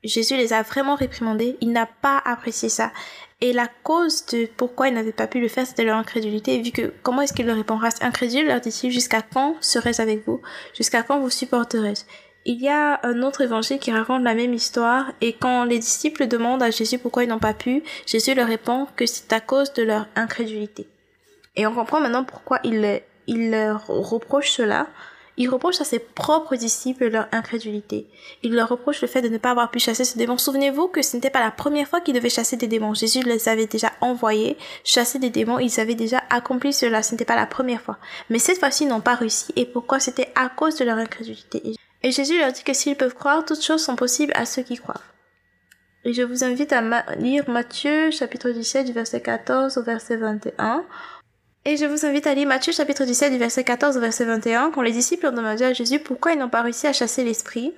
Jésus 0.05 0.37
les 0.37 0.53
a 0.53 0.63
vraiment 0.63 0.95
réprimandés. 0.95 1.57
Il 1.61 1.73
n'a 1.73 1.87
pas 1.87 2.21
apprécié 2.25 2.69
ça. 2.69 2.93
Et 3.41 3.53
la 3.53 3.69
cause 3.83 4.27
de 4.27 4.47
pourquoi 4.57 4.89
ils 4.89 4.95
n'avaient 4.95 5.13
pas 5.13 5.27
pu 5.27 5.41
le 5.41 5.49
faire, 5.49 5.67
c'était 5.67 5.85
leur 5.85 5.97
incrédulité. 5.97 6.61
vu 6.61 6.71
que 6.71 6.93
comment 7.03 7.23
est-ce 7.23 7.33
qu'il 7.33 7.47
leur 7.47 7.57
répondra 7.57 7.89
Incrédule, 8.01 8.47
leur 8.47 8.61
dit-il, 8.61 8.91
jusqu'à 8.91 9.23
quand 9.23 9.57
serai-je 9.61 10.01
avec 10.01 10.27
vous? 10.27 10.41
Jusqu'à 10.75 11.03
quand 11.03 11.21
vous 11.21 11.31
supporterai-je 11.31 12.03
il 12.45 12.61
y 12.61 12.69
a 12.69 13.01
un 13.05 13.23
autre 13.23 13.41
évangile 13.43 13.79
qui 13.79 13.93
raconte 13.93 14.23
la 14.23 14.35
même 14.35 14.55
histoire 14.55 15.13
et 15.21 15.33
quand 15.33 15.65
les 15.65 15.79
disciples 15.79 16.27
demandent 16.27 16.63
à 16.63 16.71
Jésus 16.71 16.99
pourquoi 16.99 17.25
ils 17.25 17.29
n'ont 17.29 17.39
pas 17.39 17.55
pu, 17.55 17.83
Jésus 18.07 18.35
leur 18.35 18.49
répond 18.49 18.87
que 18.97 19.07
c'est 19.07 19.33
à 19.33 19.41
cause 19.41 19.73
de 19.75 19.83
leur 19.83 20.07
incrédulité. 20.17 20.89
Et 21.55 21.67
on 21.67 21.75
comprend 21.75 22.01
maintenant 22.01 22.25
pourquoi 22.25 22.59
il, 22.65 23.01
il 23.27 23.51
leur 23.51 23.87
reproche 23.87 24.51
cela. 24.51 24.89
Il 25.39 25.49
reproche 25.49 25.81
à 25.81 25.85
ses 25.85 25.99
propres 25.99 26.57
disciples 26.57 27.09
leur 27.09 27.27
incrédulité. 27.33 28.07
Il 28.43 28.55
leur 28.55 28.69
reproche 28.69 29.01
le 29.01 29.09
fait 29.09 29.23
de 29.23 29.29
ne 29.29 29.39
pas 29.39 29.53
avoir 29.53 29.71
pu 29.71 29.79
chasser 29.79 30.05
ce 30.05 30.19
démon. 30.19 30.37
Souvenez-vous 30.37 30.89
que 30.89 31.01
ce 31.01 31.17
n'était 31.17 31.31
pas 31.31 31.41
la 31.41 31.51
première 31.51 31.89
fois 31.89 32.03
qu'ils 32.03 32.15
devaient 32.15 32.29
chasser 32.29 32.57
des 32.57 32.67
démons. 32.67 32.93
Jésus 32.93 33.23
les 33.23 33.49
avait 33.49 33.67
déjà 33.67 33.93
envoyés 34.03 34.59
chasser 34.85 35.19
des 35.19 35.31
démons. 35.31 35.59
Ils 35.59 35.81
avaient 35.81 35.95
déjà 35.95 36.23
accompli 36.29 36.75
cela. 36.75 37.03
Ce 37.03 37.13
n'était 37.13 37.25
pas 37.25 37.37
la 37.37 37.47
première 37.47 37.81
fois. 37.81 37.97
Mais 38.29 38.39
cette 38.39 38.59
fois-ci, 38.59 38.85
ils 38.85 38.89
n'ont 38.89 39.01
pas 39.01 39.15
réussi. 39.15 39.53
Et 39.57 39.65
pourquoi? 39.65 40.01
C'était 40.01 40.31
à 40.35 40.51
cause 40.51 40.77
de 40.77 40.85
leur 40.85 40.99
incrédulité. 40.99 41.77
Et 42.03 42.11
Jésus 42.11 42.39
leur 42.39 42.53
dit 42.53 42.65
que 42.65 42.73
s'ils 42.73 42.97
peuvent 42.97 43.15
croire, 43.15 43.45
toutes 43.45 43.63
choses 43.63 43.85
sont 43.85 43.97
possibles 43.97 44.33
à 44.35 44.45
ceux 44.45 44.63
qui 44.63 44.77
croient. 44.77 45.01
Et 46.05 46.13
je 46.13 46.23
vous 46.23 46.43
invite 46.43 46.73
à 46.73 46.81
lire 47.15 47.49
Matthieu 47.49 48.11
chapitre 48.11 48.51
17 48.51 48.87
du 48.87 48.93
verset 48.93 49.21
14 49.21 49.79
au 49.79 49.83
verset 49.83 50.17
21. 50.17 50.85
Et 51.65 51.77
je 51.77 51.85
vous 51.85 52.05
invite 52.05 52.27
à 52.27 52.35
lire 52.35 52.49
Matthieu 52.49 52.73
chapitre 52.73 53.05
17 53.05 53.33
du 53.33 53.39
verset 53.39 53.63
14 53.63 53.97
au 53.97 54.01
verset 54.01 54.25
21 54.25 54.73
quand 54.73 54.83
les 54.83 54.91
disciples 54.91 55.29
ont 55.29 55.33
demandé 55.33 55.65
à 55.65 55.73
Jésus 55.73 56.01
pourquoi 56.01 56.33
ils 56.33 56.39
n'ont 56.39 56.49
pas 56.49 56.63
réussi 56.63 56.89
à 56.89 56.93
chasser 56.93 57.23
l'esprit. 57.23 57.73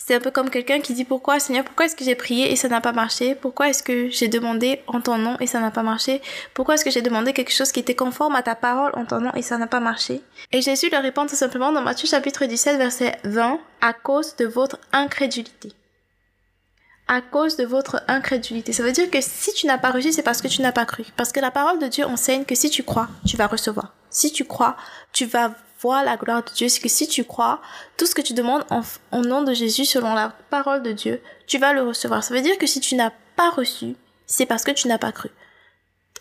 C'est 0.00 0.14
un 0.14 0.20
peu 0.20 0.30
comme 0.30 0.48
quelqu'un 0.48 0.80
qui 0.80 0.94
dit 0.94 1.04
pourquoi 1.04 1.40
Seigneur, 1.40 1.64
pourquoi 1.64 1.86
est-ce 1.86 1.96
que 1.96 2.04
j'ai 2.04 2.14
prié 2.14 2.52
et 2.52 2.56
ça 2.56 2.68
n'a 2.68 2.80
pas 2.80 2.92
marché? 2.92 3.34
Pourquoi 3.34 3.68
est-ce 3.68 3.82
que 3.82 4.08
j'ai 4.08 4.28
demandé 4.28 4.80
en 4.86 5.00
ton 5.00 5.18
nom 5.18 5.36
et 5.40 5.48
ça 5.48 5.58
n'a 5.58 5.72
pas 5.72 5.82
marché? 5.82 6.22
Pourquoi 6.54 6.76
est-ce 6.76 6.84
que 6.84 6.90
j'ai 6.90 7.02
demandé 7.02 7.32
quelque 7.32 7.52
chose 7.52 7.72
qui 7.72 7.80
était 7.80 7.96
conforme 7.96 8.36
à 8.36 8.42
ta 8.42 8.54
parole 8.54 8.92
en 8.94 9.04
ton 9.04 9.20
nom 9.20 9.32
et 9.34 9.42
ça 9.42 9.58
n'a 9.58 9.66
pas 9.66 9.80
marché? 9.80 10.22
Et 10.52 10.62
Jésus 10.62 10.88
leur 10.88 11.02
répond 11.02 11.26
tout 11.26 11.34
simplement 11.34 11.72
dans 11.72 11.82
Matthieu 11.82 12.08
chapitre 12.08 12.46
17 12.46 12.78
verset 12.78 13.18
20 13.24 13.58
à 13.80 13.92
cause 13.92 14.36
de 14.36 14.46
votre 14.46 14.78
incrédulité. 14.92 15.72
À 17.08 17.20
cause 17.20 17.56
de 17.56 17.64
votre 17.64 18.02
incrédulité. 18.06 18.72
Ça 18.72 18.84
veut 18.84 18.92
dire 18.92 19.10
que 19.10 19.20
si 19.20 19.52
tu 19.52 19.66
n'as 19.66 19.78
pas 19.78 19.90
reçu, 19.90 20.12
c'est 20.12 20.22
parce 20.22 20.40
que 20.40 20.48
tu 20.48 20.62
n'as 20.62 20.72
pas 20.72 20.84
cru. 20.84 21.04
Parce 21.16 21.32
que 21.32 21.40
la 21.40 21.50
parole 21.50 21.80
de 21.80 21.86
Dieu 21.86 22.04
enseigne 22.04 22.44
que 22.44 22.54
si 22.54 22.70
tu 22.70 22.84
crois, 22.84 23.08
tu 23.26 23.36
vas 23.36 23.46
recevoir. 23.46 23.94
Si 24.10 24.30
tu 24.30 24.44
crois, 24.44 24.76
tu 25.12 25.26
vas 25.26 25.54
vois 25.80 26.02
la 26.02 26.16
gloire 26.16 26.44
de 26.44 26.50
Dieu, 26.50 26.68
c'est 26.68 26.80
que 26.80 26.88
si 26.88 27.08
tu 27.08 27.24
crois, 27.24 27.60
tout 27.96 28.06
ce 28.06 28.14
que 28.14 28.22
tu 28.22 28.34
demandes 28.34 28.64
en, 28.70 28.82
au 29.12 29.22
nom 29.22 29.42
de 29.42 29.54
Jésus, 29.54 29.84
selon 29.84 30.14
la 30.14 30.32
parole 30.50 30.82
de 30.82 30.92
Dieu, 30.92 31.20
tu 31.46 31.58
vas 31.58 31.72
le 31.72 31.82
recevoir. 31.82 32.22
Ça 32.24 32.34
veut 32.34 32.42
dire 32.42 32.58
que 32.58 32.66
si 32.66 32.80
tu 32.80 32.94
n'as 32.94 33.12
pas 33.36 33.50
reçu, 33.50 33.94
c'est 34.26 34.46
parce 34.46 34.64
que 34.64 34.72
tu 34.72 34.88
n'as 34.88 34.98
pas 34.98 35.12
cru. 35.12 35.30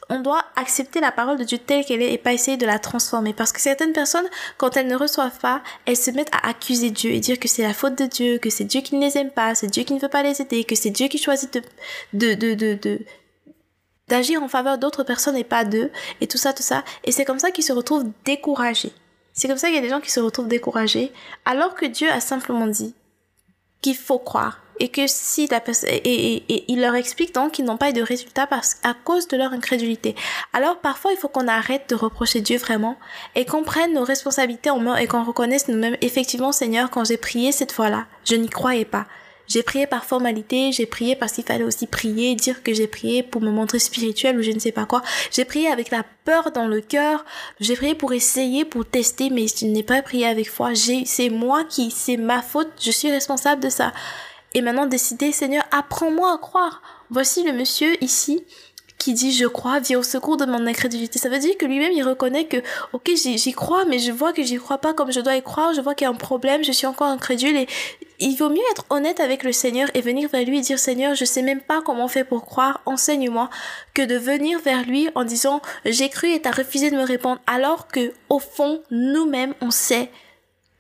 On 0.10 0.22
doit 0.22 0.46
accepter 0.56 1.02
la 1.02 1.12
parole 1.12 1.38
de 1.38 1.44
Dieu 1.44 1.58
telle 1.58 1.84
qu'elle 1.84 2.02
est 2.02 2.14
et 2.14 2.18
pas 2.18 2.32
essayer 2.32 2.56
de 2.56 2.66
la 2.66 2.80
transformer. 2.80 3.34
Parce 3.34 3.52
que 3.52 3.60
certaines 3.60 3.92
personnes, 3.92 4.28
quand 4.58 4.78
elles 4.78 4.88
ne 4.88 4.96
reçoivent 4.96 5.40
pas, 5.40 5.62
elles 5.86 5.98
se 5.98 6.12
mettent 6.12 6.34
à 6.34 6.48
accuser 6.48 6.92
Dieu 6.92 7.12
et 7.12 7.20
dire 7.20 7.40
que 7.40 7.50
c'est 7.50 7.64
la 7.64 7.74
faute 7.74 7.98
de 7.98 8.06
Dieu, 8.06 8.38
que 8.38 8.50
c'est 8.50 8.64
Dieu 8.64 8.80
qui 8.82 8.96
ne 8.96 9.06
les 9.06 9.18
aime 9.18 9.32
pas, 9.32 9.54
c'est 9.54 9.68
Dieu 9.68 9.84
qui 9.84 9.94
ne 9.94 10.00
veut 10.00 10.08
pas 10.08 10.24
les 10.24 10.42
aider, 10.42 10.64
que 10.64 10.76
c'est 10.76 10.92
Dieu 10.92 11.10
qui 11.10 11.18
choisit 11.18 11.54
de, 12.14 12.36
de, 12.36 12.54
de, 12.54 12.76
de 12.76 13.02
d'agir 14.08 14.42
en 14.42 14.48
faveur 14.48 14.78
d'autres 14.78 15.04
personnes 15.04 15.36
et 15.36 15.44
pas 15.44 15.66
d'eux, 15.66 15.92
et 16.22 16.28
tout 16.28 16.38
ça, 16.38 16.54
tout 16.54 16.64
ça. 16.64 16.86
Et 17.04 17.12
c'est 17.12 17.26
comme 17.26 17.40
ça 17.40 17.52
qu'ils 17.52 17.66
se 17.66 17.74
retrouvent 17.74 18.10
découragés. 18.24 18.94
C'est 19.38 19.48
comme 19.48 19.58
ça 19.58 19.68
qu'il 19.68 19.76
y 19.76 19.80
a 19.80 19.84
des 19.84 19.90
gens 19.90 20.02
qui 20.02 20.12
se 20.12 20.20
retrouvent 20.20 20.48
découragés, 20.48 21.14
alors 21.46 21.76
que 21.76 21.86
Dieu 21.86 22.10
a 22.10 22.20
simplement 22.20 22.66
dit 22.66 22.96
qu'il 23.82 23.96
faut 23.96 24.18
croire 24.18 24.64
et 24.80 24.90
que 24.90 25.06
si 25.06 25.48
la 25.48 25.60
personne 25.60 25.90
et, 25.92 26.44
et, 26.50 26.66
il 26.68 26.82
leur 26.82 26.96
explique 26.96 27.34
donc 27.34 27.52
qu'ils 27.54 27.66
n'ont 27.66 27.78
pas 27.78 27.90
eu 27.92 27.94
de 27.94 28.02
résultat 28.02 28.48
parce 28.48 28.78
à 28.84 28.94
cause 28.96 29.28
de 29.28 29.38
leur 29.38 29.54
incrédulité. 29.54 30.16
Alors 30.54 30.80
parfois 30.80 31.12
il 31.12 31.18
faut 31.18 31.28
qu'on 31.28 31.48
arrête 31.48 31.90
de 31.90 31.96
reprocher 31.96 32.42
Dieu 32.42 32.58
vraiment 32.58 32.98
et 33.36 33.46
qu'on 33.46 33.64
prenne 33.64 33.94
nos 33.94 34.04
responsabilités 34.04 34.72
en 34.72 34.80
main 34.80 34.96
et 34.96 35.08
qu'on 35.08 35.24
reconnaisse 35.24 35.68
nous-mêmes 35.68 35.98
effectivement 36.02 36.52
Seigneur 36.52 36.90
quand 36.90 37.06
j'ai 37.06 37.18
prié 37.18 37.52
cette 37.52 37.72
fois-là, 37.72 38.06
je 38.24 38.36
n'y 38.36 38.50
croyais 38.50 38.86
pas. 38.86 39.06
J'ai 39.48 39.64
prié 39.64 39.88
par 39.88 40.06
formalité, 40.06 40.72
j'ai 40.72 40.86
prié 40.86 41.16
parce 41.16 41.34
qu'il 41.34 41.44
fallait 41.44 41.64
aussi 41.64 41.88
prier, 41.88 42.36
dire 42.36 42.64
que 42.64 42.74
j'ai 42.74 42.88
prié 42.88 43.24
pour 43.24 43.42
me 43.42 43.52
montrer 43.52 43.80
spirituel 43.80 44.38
ou 44.38 44.42
je 44.42 44.52
ne 44.52 44.60
sais 44.60 44.72
pas 44.72 44.86
quoi. 44.86 45.02
J'ai 45.32 45.46
prié 45.46 45.70
avec 45.70 45.90
la 45.90 46.04
peur 46.26 46.52
dans 46.52 46.68
le 46.68 46.82
cœur. 46.82 47.26
J'ai 47.60 47.76
prié 47.76 47.96
pour 47.96 48.14
essayer, 48.14 48.66
pour 48.66 48.86
tester, 48.86 49.30
mais 49.30 49.46
je 49.48 49.66
n'ai 49.66 49.84
pas 49.84 50.02
prié 50.02 50.28
avec 50.28 50.50
foi. 50.50 50.74
J'ai, 50.74 51.06
c'est 51.06 51.30
moi 51.30 51.64
qui, 51.64 51.92
c'est 51.92 52.18
ma 52.18 52.42
faute. 52.42 52.72
Je 52.80 52.92
suis 52.92 53.10
responsable 53.10 53.64
de 53.64 53.70
ça. 53.70 53.94
Et 54.54 54.62
maintenant 54.62 54.86
décider, 54.86 55.32
Seigneur, 55.32 55.64
apprends-moi 55.72 56.34
à 56.34 56.38
croire. 56.38 56.82
Voici 57.10 57.44
le 57.44 57.54
monsieur 57.54 58.02
ici 58.04 58.44
qui 58.98 59.14
dit 59.14 59.32
je 59.32 59.46
crois 59.46 59.80
vient 59.80 60.00
au 60.00 60.04
secours 60.04 60.38
de 60.38 60.46
mon 60.46 60.66
incrédulité. 60.68 61.20
Ça 61.20 61.30
veut 61.30 61.40
dire 61.40 61.58
que 61.58 61.66
lui-même 61.66 61.92
il 61.94 62.04
reconnaît 62.04 62.46
que 62.46 62.58
ok 62.94 63.12
j'y 63.16 63.54
crois 63.54 63.86
mais 63.86 64.00
je 64.00 64.12
vois 64.12 64.34
que 64.34 64.44
j'y 64.44 64.58
crois 64.58 64.78
pas 64.80 64.94
comme 64.94 65.12
je 65.12 65.20
dois 65.20 65.36
y 65.36 65.42
croire, 65.42 65.74
je 65.74 65.82
vois 65.82 65.96
qu'il 65.96 66.06
y 66.06 66.08
a 66.08 66.12
un 66.12 66.16
problème, 66.16 66.64
je 66.64 66.72
suis 66.72 66.88
encore 66.88 67.08
incrédule. 67.08 67.58
Et 67.58 67.68
il 68.20 68.36
vaut 68.36 68.50
mieux 68.50 68.58
être 68.72 68.86
honnête 68.90 69.20
avec 69.20 69.44
le 69.44 69.52
Seigneur 69.52 69.90
et 69.94 70.02
venir 70.02 70.30
vers 70.30 70.44
lui 70.46 70.58
et 70.58 70.62
dire 70.62 70.80
Seigneur 70.80 71.16
je 71.16 71.26
sais 71.26 71.42
même 71.42 71.62
pas 71.62 71.82
comment 71.82 72.06
on 72.06 72.10
fait 72.10 72.24
pour 72.24 72.46
croire, 72.46 72.82
enseigne-moi 72.86 73.50
que 73.94 74.02
de 74.02 74.16
venir 74.16 74.60
vers 74.60 74.84
lui 74.84 75.10
en 75.16 75.24
disant 75.24 75.62
j'ai 75.86 76.10
cru 76.10 76.32
et 76.32 76.42
t'as 76.42 76.52
refusé 76.52 76.90
de 76.90 76.96
me 76.96 77.04
répondre 77.04 77.40
alors 77.48 77.88
que 77.88 78.12
au 78.30 78.40
fond 78.40 78.82
nous-mêmes 78.92 79.54
on 79.62 79.72
sait 79.72 80.10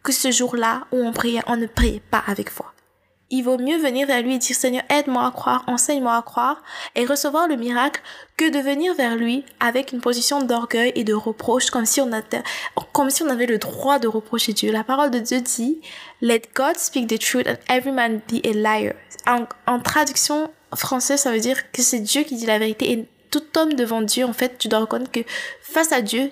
que 0.03 0.11
ce 0.11 0.31
jour-là 0.31 0.87
où 0.91 0.97
on 0.97 1.11
priait 1.11 1.41
on 1.47 1.57
ne 1.57 1.67
priait 1.67 2.01
pas 2.11 2.23
avec 2.27 2.49
foi 2.49 2.73
il 3.29 3.43
vaut 3.43 3.57
mieux 3.57 3.77
venir 3.77 4.07
vers 4.07 4.21
lui 4.21 4.35
et 4.35 4.37
dire 4.37 4.55
Seigneur, 4.55 4.83
aide-moi 4.89 5.25
à 5.25 5.31
croire, 5.31 5.63
enseigne-moi 5.67 6.15
à 6.15 6.21
croire 6.21 6.63
et 6.95 7.05
recevoir 7.05 7.47
le 7.47 7.57
miracle 7.57 8.01
que 8.37 8.49
de 8.49 8.59
venir 8.59 8.93
vers 8.95 9.15
lui 9.15 9.43
avec 9.59 9.91
une 9.91 9.99
position 9.99 10.41
d'orgueil 10.41 10.93
et 10.95 11.03
de 11.03 11.13
reproche 11.13 11.69
comme 11.69 11.85
si 11.85 11.99
on 12.01 12.09
comme 12.93 13.09
si 13.09 13.23
on 13.23 13.29
avait 13.29 13.45
le 13.45 13.57
droit 13.57 13.99
de 13.99 14.07
reprocher 14.07 14.53
Dieu. 14.53 14.71
La 14.71 14.83
parole 14.83 15.11
de 15.11 15.19
Dieu 15.19 15.41
dit 15.41 15.81
Let 16.21 16.43
God 16.55 16.77
speak 16.77 17.07
the 17.07 17.19
truth 17.19 17.47
and 17.47 17.57
every 17.69 17.91
man 17.91 18.21
be 18.31 18.45
a 18.45 18.53
liar. 18.53 18.93
En, 19.27 19.45
en 19.65 19.79
traduction 19.79 20.49
française, 20.73 21.21
ça 21.21 21.31
veut 21.31 21.39
dire 21.39 21.71
que 21.71 21.81
c'est 21.81 21.99
Dieu 21.99 22.23
qui 22.23 22.35
dit 22.35 22.45
la 22.45 22.59
vérité 22.59 22.91
et 22.91 23.07
tout 23.29 23.43
homme 23.57 23.73
devant 23.73 24.01
Dieu, 24.01 24.25
en 24.25 24.33
fait, 24.33 24.57
tu 24.57 24.67
dois 24.67 24.79
reconnaître 24.79 25.11
que 25.11 25.19
face 25.61 25.91
à 25.91 26.01
Dieu, 26.01 26.31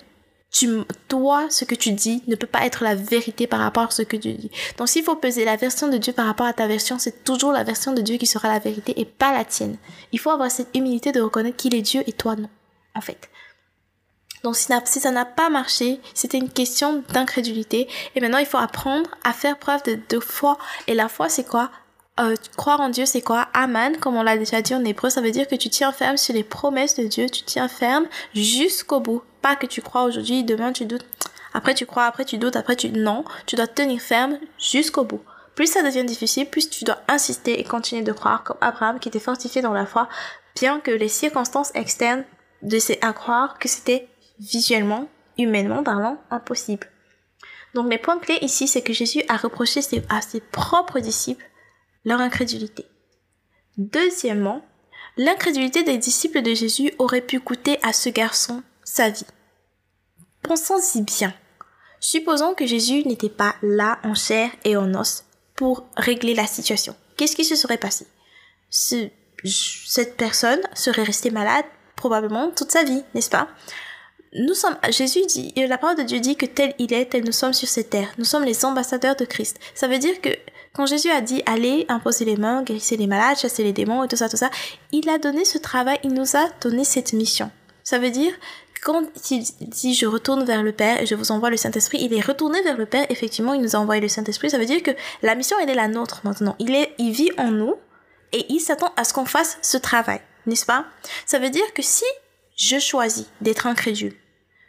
tu, 0.52 0.68
toi, 1.08 1.46
ce 1.50 1.64
que 1.64 1.74
tu 1.74 1.92
dis 1.92 2.22
ne 2.26 2.36
peut 2.36 2.46
pas 2.46 2.64
être 2.64 2.82
la 2.82 2.94
vérité 2.94 3.46
par 3.46 3.60
rapport 3.60 3.84
à 3.84 3.90
ce 3.90 4.02
que 4.02 4.16
tu 4.16 4.32
dis. 4.32 4.50
Donc 4.78 4.88
s'il 4.88 5.04
faut 5.04 5.16
peser 5.16 5.44
la 5.44 5.56
version 5.56 5.88
de 5.88 5.98
Dieu 5.98 6.12
par 6.12 6.26
rapport 6.26 6.46
à 6.46 6.52
ta 6.52 6.66
version, 6.66 6.98
c'est 6.98 7.24
toujours 7.24 7.52
la 7.52 7.64
version 7.64 7.92
de 7.92 8.00
Dieu 8.00 8.16
qui 8.16 8.26
sera 8.26 8.48
la 8.48 8.58
vérité 8.58 8.98
et 8.98 9.04
pas 9.04 9.32
la 9.32 9.44
tienne. 9.44 9.76
Il 10.12 10.18
faut 10.18 10.30
avoir 10.30 10.50
cette 10.50 10.74
humilité 10.74 11.12
de 11.12 11.20
reconnaître 11.20 11.56
qu'il 11.56 11.74
est 11.74 11.82
Dieu 11.82 12.02
et 12.06 12.12
toi 12.12 12.36
non, 12.36 12.48
en 12.94 13.00
fait. 13.00 13.28
Donc 14.46 14.56
si, 14.56 15.00
ça 15.00 15.10
n'a 15.10 15.24
pas 15.24 15.50
marché, 15.50 16.00
c'était 16.14 16.38
une 16.38 16.50
question 16.50 17.02
d'incrédulité. 17.12 17.88
Et 18.14 18.20
maintenant, 18.20 18.38
il 18.38 18.46
faut 18.46 18.58
apprendre 18.58 19.10
à 19.24 19.32
faire 19.32 19.58
preuve 19.58 19.82
de, 19.82 20.20
foi. 20.20 20.56
Et 20.86 20.94
la 20.94 21.08
foi, 21.08 21.28
c'est 21.28 21.42
quoi? 21.42 21.70
Euh, 22.20 22.36
croire 22.56 22.80
en 22.80 22.88
Dieu, 22.88 23.06
c'est 23.06 23.22
quoi? 23.22 23.48
Amen, 23.52 23.96
comme 23.98 24.14
on 24.14 24.22
l'a 24.22 24.38
déjà 24.38 24.62
dit 24.62 24.74
en 24.74 24.84
hébreu, 24.84 25.10
ça 25.10 25.20
veut 25.20 25.32
dire 25.32 25.48
que 25.48 25.56
tu 25.56 25.68
tiens 25.68 25.90
ferme 25.90 26.16
sur 26.16 26.32
les 26.32 26.44
promesses 26.44 26.94
de 26.94 27.04
Dieu, 27.04 27.28
tu 27.28 27.42
tiens 27.42 27.66
ferme 27.66 28.06
jusqu'au 28.34 29.00
bout. 29.00 29.22
Que 29.54 29.66
tu 29.66 29.82
crois 29.82 30.02
aujourd'hui, 30.02 30.42
demain 30.42 30.72
tu 30.72 30.86
doutes. 30.86 31.06
Après 31.54 31.74
tu 31.74 31.86
crois, 31.86 32.04
après 32.04 32.24
tu 32.24 32.38
doutes, 32.38 32.56
après 32.56 32.74
tu... 32.74 32.90
Non, 32.90 33.24
tu 33.46 33.54
dois 33.54 33.68
tenir 33.68 34.00
ferme 34.00 34.38
jusqu'au 34.58 35.04
bout. 35.04 35.22
Plus 35.54 35.70
ça 35.70 35.82
devient 35.82 36.04
difficile, 36.04 36.50
plus 36.50 36.68
tu 36.68 36.84
dois 36.84 36.98
insister 37.06 37.60
et 37.60 37.64
continuer 37.64 38.02
de 38.02 38.12
croire 38.12 38.42
comme 38.42 38.58
Abraham 38.60 38.98
qui 38.98 39.08
était 39.08 39.20
fortifié 39.20 39.62
dans 39.62 39.72
la 39.72 39.86
foi, 39.86 40.08
bien 40.56 40.80
que 40.80 40.90
les 40.90 41.08
circonstances 41.08 41.70
externes 41.74 42.24
de 42.62 42.78
à 43.04 43.12
croire 43.12 43.58
que 43.58 43.68
c'était 43.68 44.08
visuellement, 44.38 45.08
humainement 45.38 45.82
parlant, 45.82 46.18
impossible. 46.30 46.88
Donc 47.74 47.90
les 47.90 47.98
points 47.98 48.18
clés 48.18 48.38
ici, 48.42 48.66
c'est 48.66 48.82
que 48.82 48.92
Jésus 48.92 49.22
a 49.28 49.36
reproché 49.36 49.80
à 50.08 50.20
ses 50.20 50.40
propres 50.40 50.98
disciples 50.98 51.44
leur 52.04 52.20
incrédulité. 52.20 52.86
Deuxièmement, 53.76 54.64
l'incrédulité 55.16 55.82
des 55.82 55.98
disciples 55.98 56.42
de 56.42 56.54
Jésus 56.54 56.92
aurait 56.98 57.20
pu 57.20 57.40
coûter 57.40 57.78
à 57.82 57.92
ce 57.92 58.08
garçon 58.08 58.62
sa 58.84 59.10
vie. 59.10 59.26
Pensons-y 60.46 61.02
bien. 61.02 61.34
Supposons 61.98 62.54
que 62.54 62.66
Jésus 62.66 63.04
n'était 63.04 63.28
pas 63.28 63.56
là 63.62 63.98
en 64.04 64.14
chair 64.14 64.50
et 64.64 64.76
en 64.76 64.94
os 64.94 65.24
pour 65.54 65.86
régler 65.96 66.34
la 66.34 66.46
situation. 66.46 66.94
Qu'est-ce 67.16 67.34
qui 67.34 67.44
se 67.44 67.56
serait 67.56 67.78
passé? 67.78 68.06
Cette 68.70 70.16
personne 70.16 70.60
serait 70.74 71.02
restée 71.02 71.30
malade 71.30 71.64
probablement 71.96 72.50
toute 72.50 72.70
sa 72.70 72.84
vie, 72.84 73.02
n'est-ce 73.14 73.30
pas? 73.30 73.48
Nous 74.34 74.54
sommes, 74.54 74.76
Jésus 74.90 75.24
dit, 75.26 75.54
la 75.56 75.78
parole 75.78 75.96
de 75.96 76.02
Dieu 76.02 76.20
dit 76.20 76.36
que 76.36 76.44
tel 76.44 76.74
il 76.78 76.92
est, 76.92 77.06
tel 77.06 77.24
nous 77.24 77.32
sommes 77.32 77.54
sur 77.54 77.68
cette 77.68 77.90
terre. 77.90 78.12
Nous 78.18 78.24
sommes 78.24 78.44
les 78.44 78.66
ambassadeurs 78.66 79.16
de 79.16 79.24
Christ. 79.24 79.58
Ça 79.74 79.88
veut 79.88 79.98
dire 79.98 80.20
que 80.20 80.28
quand 80.74 80.84
Jésus 80.84 81.08
a 81.08 81.22
dit 81.22 81.42
allez, 81.46 81.86
imposer 81.88 82.26
les 82.26 82.36
mains, 82.36 82.62
guérissez 82.62 82.98
les 82.98 83.06
malades, 83.06 83.38
chasser 83.38 83.64
les 83.64 83.72
démons 83.72 84.04
et 84.04 84.08
tout 84.08 84.16
ça, 84.16 84.28
tout 84.28 84.36
ça, 84.36 84.50
il 84.92 85.08
a 85.08 85.16
donné 85.16 85.46
ce 85.46 85.56
travail, 85.56 85.98
il 86.04 86.12
nous 86.12 86.36
a 86.36 86.50
donné 86.60 86.84
cette 86.84 87.14
mission. 87.14 87.50
Ça 87.82 87.98
veut 87.98 88.10
dire 88.10 88.34
quand 88.86 89.02
il 89.32 89.42
dit 89.62 89.94
je 89.94 90.06
retourne 90.06 90.44
vers 90.44 90.62
le 90.62 90.70
Père 90.70 91.02
et 91.02 91.06
je 91.06 91.16
vous 91.16 91.32
envoie 91.32 91.50
le 91.50 91.56
Saint-Esprit, 91.56 91.98
il 92.00 92.14
est 92.14 92.20
retourné 92.20 92.62
vers 92.62 92.76
le 92.76 92.86
Père, 92.86 93.04
effectivement, 93.10 93.52
il 93.52 93.60
nous 93.60 93.74
a 93.74 93.80
envoyé 93.80 94.00
le 94.00 94.06
Saint-Esprit, 94.06 94.48
ça 94.48 94.58
veut 94.58 94.64
dire 94.64 94.80
que 94.84 94.92
la 95.22 95.34
mission, 95.34 95.56
elle 95.60 95.70
est 95.70 95.74
la 95.74 95.88
nôtre 95.88 96.20
maintenant. 96.22 96.54
Il 96.60 96.72
est, 96.72 96.94
il 96.98 97.10
vit 97.10 97.32
en 97.36 97.50
nous 97.50 97.74
et 98.32 98.46
il 98.48 98.60
s'attend 98.60 98.92
à 98.96 99.02
ce 99.02 99.12
qu'on 99.12 99.24
fasse 99.24 99.58
ce 99.60 99.76
travail, 99.76 100.20
n'est-ce 100.46 100.64
pas? 100.64 100.84
Ça 101.26 101.40
veut 101.40 101.50
dire 101.50 101.74
que 101.74 101.82
si 101.82 102.04
je 102.56 102.78
choisis 102.78 103.26
d'être 103.40 103.66
incrédule, 103.66 104.14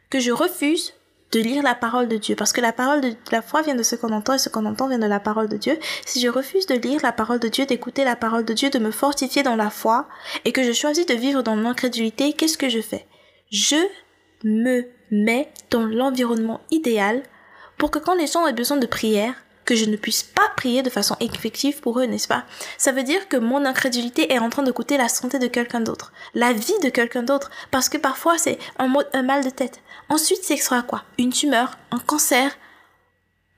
que 0.09 0.19
je 0.19 0.31
refuse 0.31 0.95
de 1.31 1.39
lire 1.39 1.62
la 1.62 1.75
parole 1.75 2.07
de 2.07 2.17
Dieu, 2.17 2.36
parce 2.36 2.53
que 2.53 2.62
la 2.62 2.74
parole 2.74 3.01
de 3.01 3.15
la 3.31 3.43
foi 3.43 3.62
vient 3.62 3.75
de 3.75 3.83
ce 3.83 3.95
qu'on 3.95 4.13
entend 4.13 4.33
et 4.33 4.39
ce 4.39 4.50
qu'on 4.50 4.65
entend 4.65 4.88
vient 4.88 4.97
de 4.97 5.05
la 5.05 5.19
parole 5.19 5.47
de 5.47 5.57
Dieu. 5.57 5.77
Si 6.07 6.21
je 6.21 6.29
refuse 6.29 6.65
de 6.65 6.75
lire 6.75 7.01
la 7.03 7.12
parole 7.12 7.39
de 7.39 7.50
Dieu, 7.50 7.67
d'écouter 7.67 8.03
la 8.03 8.15
parole 8.15 8.45
de 8.45 8.53
Dieu, 8.53 8.71
de 8.71 8.79
me 8.79 8.89
fortifier 8.89 9.43
dans 9.43 9.57
la 9.57 9.69
foi, 9.69 10.07
et 10.43 10.53
que 10.53 10.63
je 10.63 10.71
choisis 10.71 11.05
de 11.05 11.13
vivre 11.13 11.43
dans 11.43 11.55
l'incrédulité, 11.55 12.33
qu'est-ce 12.33 12.57
que 12.57 12.69
je 12.69 12.81
fais? 12.81 13.05
Je 13.51 13.75
me 14.44 14.86
mets 15.12 15.51
dans 15.70 15.86
l'environnement 15.86 16.62
idéal 16.72 17.24
pour 17.77 17.91
que 17.91 18.00
quand 18.00 18.15
les 18.15 18.27
gens 18.27 18.48
aient 18.48 18.53
besoin 18.53 18.77
de 18.77 18.88
prière, 18.88 19.34
que 19.65 19.75
je 19.75 19.86
ne 19.86 19.98
puisse 19.98 20.24
pas 20.24 20.50
prier 20.56 20.82
de 20.82 20.89
façon 20.89 21.17
effective 21.20 21.82
pour 21.82 22.00
eux, 22.00 22.06
n'est-ce 22.06 22.27
pas? 22.27 22.46
Ça 22.77 22.94
veut 22.94 23.03
dire 23.03 23.27
que 23.27 23.36
mon 23.36 23.65
incrédulité 23.65 24.32
est 24.32 24.39
en 24.39 24.50
train 24.50 24.63
de 24.63 24.72
coûter 24.72 24.98
la 24.98 25.10
santé 25.10 25.39
de 25.39 25.48
quelqu'un 25.48 25.82
d'autre, 25.82 26.13
la 26.34 26.53
vie 26.53 26.79
de 26.82 26.89
quelqu'un 26.89 27.24
d'autre, 27.24 27.51
parce 27.70 27.89
que 27.89 27.98
parfois 27.98 28.38
c'est 28.38 28.58
un, 28.79 28.91
un 29.13 29.24
mal 29.24 29.44
de 29.44 29.50
tête. 29.50 29.82
Ensuite, 30.10 30.44
c'est 30.44 30.56
sera 30.56 30.84
quoi? 30.84 31.03
Une 31.17 31.34
tumeur, 31.34 31.77
un 31.91 32.00
cancer, 32.00 32.58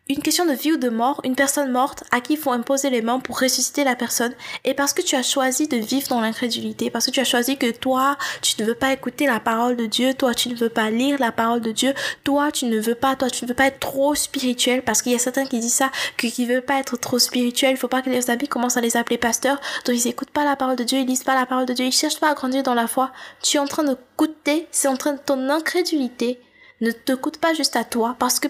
une 0.09 0.23
question 0.23 0.45
de 0.45 0.53
vie 0.53 0.71
ou 0.71 0.77
de 0.77 0.89
mort, 0.89 1.21
une 1.23 1.35
personne 1.35 1.71
morte 1.71 2.03
à 2.09 2.19
qui 2.19 2.33
il 2.33 2.39
faut 2.39 2.51
imposer 2.51 2.89
les 2.89 3.03
mains 3.03 3.19
pour 3.19 3.39
ressusciter 3.39 3.83
la 3.83 3.95
personne. 3.95 4.33
Et 4.65 4.73
parce 4.73 4.91
que 4.91 5.03
tu 5.03 5.15
as 5.15 5.21
choisi 5.21 5.67
de 5.67 5.77
vivre 5.77 6.07
dans 6.07 6.19
l'incrédulité, 6.19 6.89
parce 6.89 7.05
que 7.05 7.11
tu 7.11 7.19
as 7.19 7.25
choisi 7.25 7.57
que 7.57 7.69
toi, 7.69 8.17
tu 8.41 8.59
ne 8.59 8.65
veux 8.65 8.73
pas 8.73 8.91
écouter 8.91 9.27
la 9.27 9.39
parole 9.39 9.75
de 9.75 9.85
Dieu, 9.85 10.15
toi, 10.15 10.33
tu 10.33 10.49
ne 10.49 10.55
veux 10.55 10.69
pas 10.69 10.89
lire 10.89 11.19
la 11.19 11.31
parole 11.31 11.61
de 11.61 11.71
Dieu, 11.71 11.93
toi, 12.23 12.51
tu 12.51 12.65
ne 12.65 12.79
veux 12.79 12.95
pas, 12.95 13.15
toi, 13.15 13.29
tu 13.29 13.45
ne 13.45 13.49
veux 13.49 13.55
pas 13.55 13.67
être 13.67 13.79
trop 13.79 14.15
spirituel, 14.15 14.81
parce 14.81 15.03
qu'il 15.03 15.11
y 15.11 15.15
a 15.15 15.19
certains 15.19 15.45
qui 15.45 15.59
disent 15.59 15.75
ça, 15.75 15.91
qui 16.17 16.41
ne 16.41 16.53
veulent 16.53 16.65
pas 16.65 16.79
être 16.79 16.97
trop 16.97 17.19
spirituel, 17.19 17.71
il 17.71 17.77
faut 17.77 17.87
pas 17.87 18.01
que 18.01 18.09
les 18.09 18.31
amis 18.31 18.47
commencent 18.47 18.77
à 18.77 18.81
les 18.81 18.97
appeler 18.97 19.19
pasteurs, 19.19 19.61
donc 19.85 19.95
ils 19.95 20.07
écoutent 20.07 20.31
pas 20.31 20.43
la 20.43 20.55
parole 20.55 20.75
de 20.75 20.83
Dieu, 20.83 20.97
ils 20.97 21.05
lisent 21.05 21.23
pas 21.23 21.35
la 21.35 21.45
parole 21.45 21.67
de 21.67 21.73
Dieu, 21.73 21.85
ils 21.85 21.91
cherchent 21.91 22.19
pas 22.19 22.31
à 22.31 22.33
grandir 22.33 22.63
dans 22.63 22.73
la 22.73 22.87
foi. 22.87 23.11
Tu 23.43 23.57
es 23.57 23.59
en 23.59 23.67
train 23.67 23.83
de 23.83 23.95
coûter, 24.17 24.67
c'est 24.71 24.87
en 24.87 24.97
train 24.97 25.13
de 25.13 25.19
ton 25.19 25.49
incrédulité 25.49 26.41
ne 26.81 26.91
te 26.91 27.13
coûte 27.13 27.37
pas 27.37 27.53
juste 27.53 27.75
à 27.75 27.83
toi, 27.83 28.15
parce 28.19 28.39
que 28.39 28.47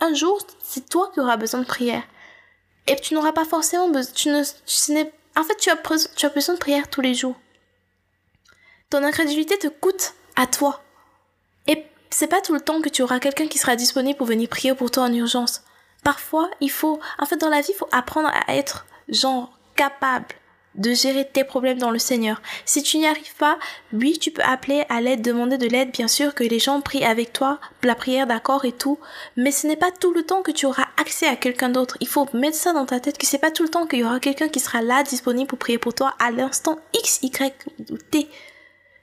un 0.00 0.14
jour, 0.14 0.38
c'est 0.62 0.88
toi 0.88 1.10
qui 1.12 1.20
auras 1.20 1.36
besoin 1.36 1.60
de 1.60 1.66
prière. 1.66 2.02
Et 2.86 2.96
tu 2.96 3.14
n'auras 3.14 3.32
pas 3.32 3.44
forcément 3.44 3.88
besoin, 3.88 4.14
tu 4.14 4.28
ne, 4.30 5.04
en 5.36 5.44
fait, 5.44 5.56
tu 5.56 5.70
as, 5.70 5.76
tu 6.16 6.26
as 6.26 6.30
besoin 6.30 6.54
de 6.54 6.60
prière 6.60 6.88
tous 6.88 7.00
les 7.00 7.14
jours. 7.14 7.36
Ton 8.90 9.04
incrédulité 9.04 9.58
te 9.58 9.68
coûte 9.68 10.14
à 10.36 10.46
toi. 10.46 10.82
Et 11.66 11.84
c'est 12.10 12.28
pas 12.28 12.40
tout 12.40 12.54
le 12.54 12.60
temps 12.60 12.80
que 12.80 12.88
tu 12.88 13.02
auras 13.02 13.20
quelqu'un 13.20 13.46
qui 13.46 13.58
sera 13.58 13.76
disponible 13.76 14.16
pour 14.16 14.26
venir 14.26 14.48
prier 14.48 14.74
pour 14.74 14.90
toi 14.90 15.04
en 15.04 15.12
urgence. 15.12 15.62
Parfois, 16.02 16.50
il 16.60 16.70
faut, 16.70 17.00
en 17.18 17.26
fait, 17.26 17.36
dans 17.36 17.50
la 17.50 17.60
vie, 17.60 17.72
il 17.72 17.76
faut 17.76 17.88
apprendre 17.92 18.28
à 18.28 18.54
être, 18.54 18.86
genre, 19.08 19.52
capable 19.76 20.34
de 20.78 20.94
gérer 20.94 21.28
tes 21.28 21.44
problèmes 21.44 21.78
dans 21.78 21.90
le 21.90 21.98
Seigneur. 21.98 22.40
Si 22.64 22.82
tu 22.82 22.98
n'y 22.98 23.06
arrives 23.06 23.34
pas, 23.36 23.58
oui, 23.92 24.18
tu 24.18 24.30
peux 24.30 24.42
appeler 24.42 24.84
à 24.88 25.00
l'aide, 25.00 25.22
demander 25.22 25.58
de 25.58 25.66
l'aide, 25.66 25.90
bien 25.90 26.08
sûr, 26.08 26.34
que 26.34 26.44
les 26.44 26.58
gens 26.58 26.80
prient 26.80 27.04
avec 27.04 27.32
toi, 27.32 27.60
la 27.82 27.94
prière 27.94 28.26
d'accord 28.26 28.64
et 28.64 28.72
tout, 28.72 28.98
mais 29.36 29.50
ce 29.50 29.66
n'est 29.66 29.76
pas 29.76 29.90
tout 29.90 30.14
le 30.14 30.22
temps 30.22 30.42
que 30.42 30.50
tu 30.50 30.66
auras 30.66 30.86
accès 30.96 31.26
à 31.26 31.36
quelqu'un 31.36 31.68
d'autre. 31.68 31.96
Il 32.00 32.08
faut 32.08 32.26
mettre 32.32 32.56
ça 32.56 32.72
dans 32.72 32.86
ta 32.86 33.00
tête 33.00 33.18
que 33.18 33.26
c'est 33.26 33.38
pas 33.38 33.50
tout 33.50 33.64
le 33.64 33.68
temps 33.68 33.86
qu'il 33.86 34.00
y 34.00 34.04
aura 34.04 34.20
quelqu'un 34.20 34.48
qui 34.48 34.60
sera 34.60 34.80
là 34.80 35.02
disponible 35.02 35.48
pour 35.48 35.58
prier 35.58 35.78
pour 35.78 35.94
toi 35.94 36.14
à 36.18 36.30
l'instant 36.30 36.78
X, 36.94 37.20
Y 37.22 37.66
ou 37.90 37.98
T. 37.98 38.28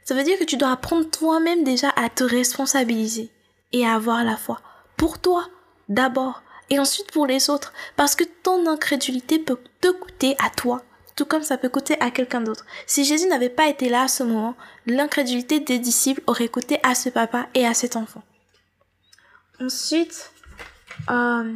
Ça 0.03 0.13
veut 0.13 0.23
dire 0.23 0.39
que 0.39 0.43
tu 0.43 0.57
dois 0.57 0.71
apprendre 0.71 1.09
toi-même 1.09 1.63
déjà 1.63 1.89
à 1.95 2.09
te 2.09 2.23
responsabiliser 2.23 3.31
et 3.73 3.85
à 3.85 3.95
avoir 3.95 4.23
la 4.23 4.37
foi. 4.37 4.61
Pour 4.97 5.19
toi, 5.19 5.47
d'abord, 5.89 6.43
et 6.69 6.79
ensuite 6.79 7.11
pour 7.11 7.25
les 7.25 7.49
autres, 7.49 7.73
parce 7.95 8.15
que 8.15 8.23
ton 8.23 8.67
incrédulité 8.67 9.39
peut 9.39 9.57
te 9.81 9.89
coûter 9.89 10.35
à 10.43 10.49
toi 10.49 10.83
tout 11.15 11.25
comme 11.25 11.43
ça 11.43 11.57
peut 11.57 11.69
coûter 11.69 11.99
à 12.01 12.11
quelqu'un 12.11 12.41
d'autre. 12.41 12.65
Si 12.85 13.05
Jésus 13.05 13.27
n'avait 13.27 13.49
pas 13.49 13.67
été 13.67 13.89
là 13.89 14.03
à 14.03 14.07
ce 14.07 14.23
moment, 14.23 14.55
l'incrédulité 14.85 15.59
des 15.59 15.79
disciples 15.79 16.21
aurait 16.27 16.49
coûté 16.49 16.79
à 16.83 16.93
ce 16.93 17.09
papa 17.09 17.47
et 17.53 17.65
à 17.65 17.73
cet 17.73 17.95
enfant. 17.95 18.23
Ensuite, 19.61 20.31
euh, 21.09 21.53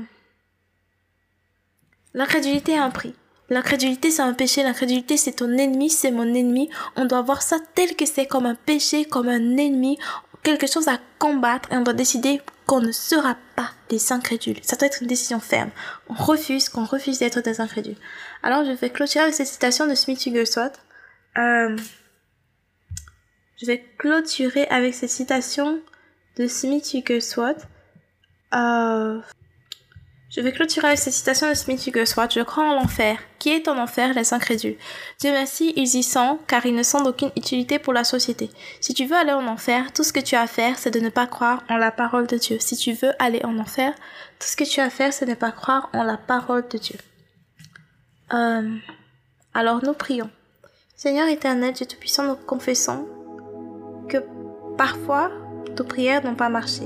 l'incrédulité 2.13 2.77
a 2.77 2.85
un 2.85 2.89
prix. 2.89 3.13
L'incrédulité, 3.49 4.11
c'est 4.11 4.21
un 4.21 4.33
péché. 4.33 4.63
L'incrédulité, 4.63 5.17
c'est 5.17 5.33
ton 5.33 5.51
ennemi, 5.57 5.89
c'est 5.89 6.11
mon 6.11 6.33
ennemi. 6.33 6.69
On 6.95 7.05
doit 7.05 7.21
voir 7.21 7.41
ça 7.41 7.57
tel 7.75 7.95
que 7.95 8.05
c'est, 8.05 8.27
comme 8.27 8.45
un 8.45 8.55
péché, 8.55 9.05
comme 9.05 9.27
un 9.27 9.57
ennemi, 9.57 9.97
quelque 10.43 10.67
chose 10.67 10.87
à 10.87 10.99
combattre. 11.17 11.71
Et 11.73 11.75
on 11.75 11.81
doit 11.81 11.93
décider 11.93 12.41
qu'on 12.69 12.81
ne 12.81 12.91
sera 12.91 13.35
pas 13.55 13.71
des 13.89 14.13
incrédules. 14.13 14.59
Ça 14.61 14.75
doit 14.75 14.85
être 14.85 15.01
une 15.01 15.07
décision 15.07 15.39
ferme. 15.39 15.71
On 16.07 16.13
refuse, 16.13 16.69
qu'on 16.69 16.85
refuse 16.85 17.17
d'être 17.17 17.41
des 17.41 17.61
incrédules. 17.61 17.95
Alors 18.43 18.63
je 18.63 18.69
vais 18.73 18.91
clôturer 18.91 19.23
avec 19.23 19.33
cette 19.33 19.47
citation 19.47 19.87
de 19.87 19.95
Smith 19.95 20.23
Wigglesworth. 20.23 20.79
Euh, 21.39 21.75
je 23.59 23.65
vais 23.65 23.83
clôturer 23.97 24.67
avec 24.67 24.93
cette 24.93 25.09
citation 25.09 25.81
de 26.37 26.45
Smith 26.45 26.87
Wigglesworth. 26.93 27.67
Euh, 28.53 29.19
je 30.29 30.41
vais 30.41 30.51
clôturer 30.51 30.87
avec 30.87 30.99
cette 30.99 31.13
citation 31.13 31.49
de 31.49 31.55
Smith 31.55 31.83
Wigglesworth. 31.85 32.33
Je 32.33 32.41
crois 32.41 32.63
en 32.63 32.75
l'enfer. 32.75 33.17
Qui 33.39 33.49
est 33.49 33.67
en 33.67 33.77
enfer? 33.79 34.13
Les 34.13 34.33
incrédules. 34.33 34.77
Dieu 35.19 35.31
merci, 35.31 35.73
ils 35.75 35.95
y 35.95 36.03
sont, 36.03 36.37
car 36.47 36.65
ils 36.67 36.75
ne 36.75 36.83
sont 36.83 37.01
d'aucune 37.01 37.31
utilité 37.35 37.79
pour 37.79 37.93
la 37.93 38.03
société. 38.03 38.51
Si 38.79 38.93
tu 38.93 39.05
veux 39.05 39.15
aller 39.15 39.31
en 39.31 39.47
enfer, 39.47 39.91
tout 39.91 40.03
ce 40.03 40.13
que 40.13 40.19
tu 40.19 40.35
as 40.35 40.41
à 40.41 40.47
faire, 40.47 40.77
c'est 40.77 40.91
de 40.91 40.99
ne 40.99 41.09
pas 41.09 41.25
croire 41.25 41.63
en 41.67 41.77
la 41.77 41.89
parole 41.89 42.27
de 42.27 42.37
Dieu. 42.37 42.57
Si 42.59 42.77
tu 42.77 42.93
veux 42.93 43.11
aller 43.17 43.43
en 43.43 43.57
enfer, 43.57 43.93
tout 44.39 44.47
ce 44.47 44.55
que 44.55 44.63
tu 44.63 44.79
as 44.79 44.85
à 44.85 44.89
faire, 44.91 45.13
c'est 45.13 45.25
de 45.25 45.31
ne 45.31 45.35
pas 45.35 45.51
croire 45.51 45.89
en 45.93 46.03
la 46.03 46.17
parole 46.17 46.67
de 46.67 46.77
Dieu. 46.77 46.97
Euh, 48.33 48.75
alors 49.55 49.83
nous 49.83 49.93
prions. 49.93 50.29
Seigneur 50.95 51.27
éternel, 51.27 51.73
Dieu 51.73 51.87
Tout-Puissant, 51.87 52.27
nous 52.27 52.35
confessons 52.35 53.07
que 54.07 54.17
parfois 54.77 55.31
nos 55.75 55.83
prières 55.85 56.23
n'ont 56.23 56.35
pas 56.35 56.49
marché 56.49 56.83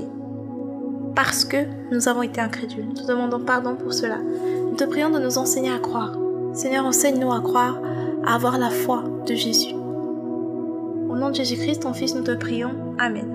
parce 1.14 1.44
que 1.44 1.56
nous 1.90 2.08
avons 2.08 2.22
été 2.22 2.40
incrédules. 2.40 2.88
Nous 2.96 3.06
demandons 3.06 3.40
pardon 3.40 3.76
pour 3.76 3.92
cela. 3.92 4.18
Nous 4.18 4.76
te 4.76 4.84
prions 4.84 5.10
de 5.10 5.18
nous 5.18 5.38
enseigner 5.38 5.72
à 5.72 5.78
croire. 5.78 6.12
Seigneur, 6.52 6.84
enseigne-nous 6.84 7.32
à 7.32 7.40
croire, 7.40 7.78
à 8.24 8.34
avoir 8.34 8.58
la 8.58 8.70
foi 8.70 9.04
de 9.26 9.34
Jésus. 9.34 9.74
Au 9.74 11.16
nom 11.16 11.30
de 11.30 11.34
Jésus-Christ, 11.34 11.82
ton 11.82 11.92
Fils, 11.92 12.14
nous 12.14 12.22
te 12.22 12.32
prions. 12.32 12.72
Amen. 12.98 13.26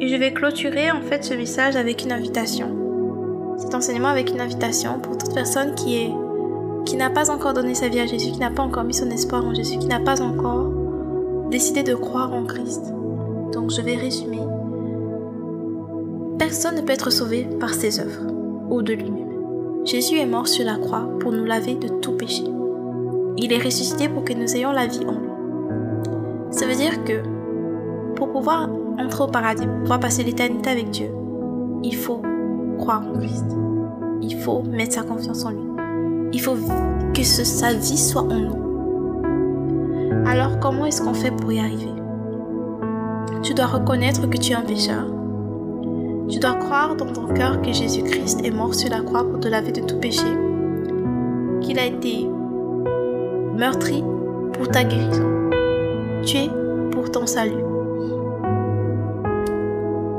Et 0.00 0.08
je 0.08 0.16
vais 0.16 0.32
clôturer 0.32 0.90
en 0.90 1.00
fait 1.00 1.24
ce 1.24 1.34
message 1.34 1.76
avec 1.76 2.04
une 2.04 2.12
invitation. 2.12 3.54
Cet 3.58 3.74
enseignement 3.74 4.08
avec 4.08 4.30
une 4.30 4.40
invitation 4.40 4.98
pour 4.98 5.16
toute 5.16 5.34
personne 5.34 5.74
qui 5.74 5.96
est 5.96 6.12
qui 6.84 6.96
n'a 6.96 7.08
pas 7.08 7.30
encore 7.30 7.54
donné 7.54 7.74
sa 7.74 7.88
vie 7.88 8.00
à 8.00 8.06
Jésus, 8.06 8.30
qui 8.30 8.38
n'a 8.38 8.50
pas 8.50 8.62
encore 8.62 8.84
mis 8.84 8.92
son 8.92 9.08
espoir 9.10 9.44
en 9.44 9.54
Jésus, 9.54 9.78
qui 9.78 9.86
n'a 9.86 10.00
pas 10.00 10.20
encore 10.20 10.70
décidé 11.50 11.82
de 11.82 11.94
croire 11.94 12.34
en 12.34 12.44
Christ. 12.44 12.92
Donc 13.52 13.70
je 13.70 13.80
vais 13.80 13.96
résumer. 13.96 14.40
Personne 16.46 16.76
ne 16.76 16.82
peut 16.82 16.92
être 16.92 17.08
sauvé 17.08 17.48
par 17.58 17.70
ses 17.70 18.00
œuvres 18.00 18.20
ou 18.68 18.82
de 18.82 18.92
lui-même. 18.92 19.30
Jésus 19.86 20.18
est 20.18 20.26
mort 20.26 20.46
sur 20.46 20.62
la 20.66 20.76
croix 20.76 21.08
pour 21.18 21.32
nous 21.32 21.46
laver 21.46 21.74
de 21.74 21.88
tout 21.88 22.12
péché. 22.12 22.44
Il 23.38 23.50
est 23.50 23.64
ressuscité 23.64 24.10
pour 24.10 24.24
que 24.24 24.34
nous 24.34 24.54
ayons 24.54 24.70
la 24.70 24.86
vie 24.86 25.00
en 25.06 25.12
lui. 25.12 25.30
Ça 26.50 26.66
veut 26.66 26.74
dire 26.74 27.02
que 27.04 27.22
pour 28.14 28.30
pouvoir 28.30 28.68
entrer 28.98 29.24
au 29.24 29.28
paradis, 29.28 29.66
pour 29.66 29.78
pouvoir 29.78 30.00
passer 30.00 30.22
l'éternité 30.22 30.68
avec 30.68 30.90
Dieu, 30.90 31.08
il 31.82 31.96
faut 31.96 32.20
croire 32.78 33.02
en 33.08 33.18
Christ. 33.18 33.46
Il 34.20 34.36
faut 34.36 34.62
mettre 34.64 34.92
sa 34.92 35.02
confiance 35.02 35.46
en 35.46 35.50
lui. 35.50 35.64
Il 36.34 36.42
faut 36.42 36.56
que 37.14 37.22
sa 37.22 37.72
vie 37.72 37.96
soit 37.96 38.20
en 38.20 38.38
nous. 38.38 40.26
Alors 40.26 40.60
comment 40.60 40.84
est-ce 40.84 41.00
qu'on 41.00 41.14
fait 41.14 41.30
pour 41.30 41.50
y 41.50 41.58
arriver? 41.58 41.94
Tu 43.42 43.54
dois 43.54 43.64
reconnaître 43.64 44.28
que 44.28 44.36
tu 44.36 44.52
es 44.52 44.56
un 44.56 44.60
pécheur. 44.60 45.06
Tu 46.28 46.38
dois 46.38 46.54
croire 46.54 46.96
dans 46.96 47.12
ton 47.12 47.26
cœur 47.26 47.60
que 47.62 47.72
Jésus-Christ 47.72 48.44
est 48.44 48.50
mort 48.50 48.74
sur 48.74 48.90
la 48.90 49.00
croix 49.00 49.24
pour 49.28 49.40
te 49.40 49.48
laver 49.48 49.72
de 49.72 49.80
tout 49.80 49.98
péché. 49.98 50.26
Qu'il 51.60 51.78
a 51.78 51.86
été 51.86 52.28
meurtri 53.56 54.02
pour 54.52 54.68
ta 54.68 54.84
guérison. 54.84 55.50
Tué 56.24 56.50
pour 56.92 57.10
ton 57.10 57.26
salut. 57.26 57.64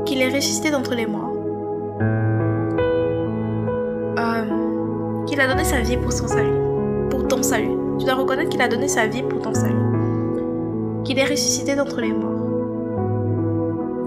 Qu'il 0.04 0.22
est 0.22 0.34
ressuscité 0.34 0.70
d'entre 0.70 0.94
les 0.94 1.06
morts 1.06 1.36
qu'il 5.36 5.40
a 5.40 5.48
donné 5.48 5.64
sa 5.64 5.80
vie 5.80 5.96
pour 5.98 6.12
son 6.12 6.28
salut, 6.28 7.08
pour 7.10 7.28
ton 7.28 7.42
salut. 7.42 7.76
Tu 7.98 8.06
dois 8.06 8.14
reconnaître 8.14 8.48
qu'il 8.48 8.62
a 8.62 8.68
donné 8.68 8.88
sa 8.88 9.06
vie 9.06 9.22
pour 9.22 9.42
ton 9.42 9.52
salut. 9.52 9.74
Qu'il 11.04 11.18
est 11.18 11.24
ressuscité 11.24 11.74
d'entre 11.74 12.00
les 12.00 12.12
morts. 12.12 12.35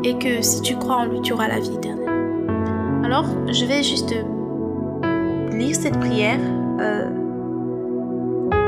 Et 0.03 0.17
que 0.17 0.41
si 0.41 0.62
tu 0.62 0.75
crois 0.77 0.97
en 0.97 1.05
lui, 1.05 1.21
tu 1.21 1.33
auras 1.33 1.47
la 1.47 1.59
vie 1.59 1.73
éternelle. 1.73 2.07
Alors, 3.03 3.25
je 3.51 3.65
vais 3.65 3.83
juste 3.83 4.15
lire 5.51 5.75
cette 5.75 5.99
prière. 5.99 6.39
Euh, 6.79 7.09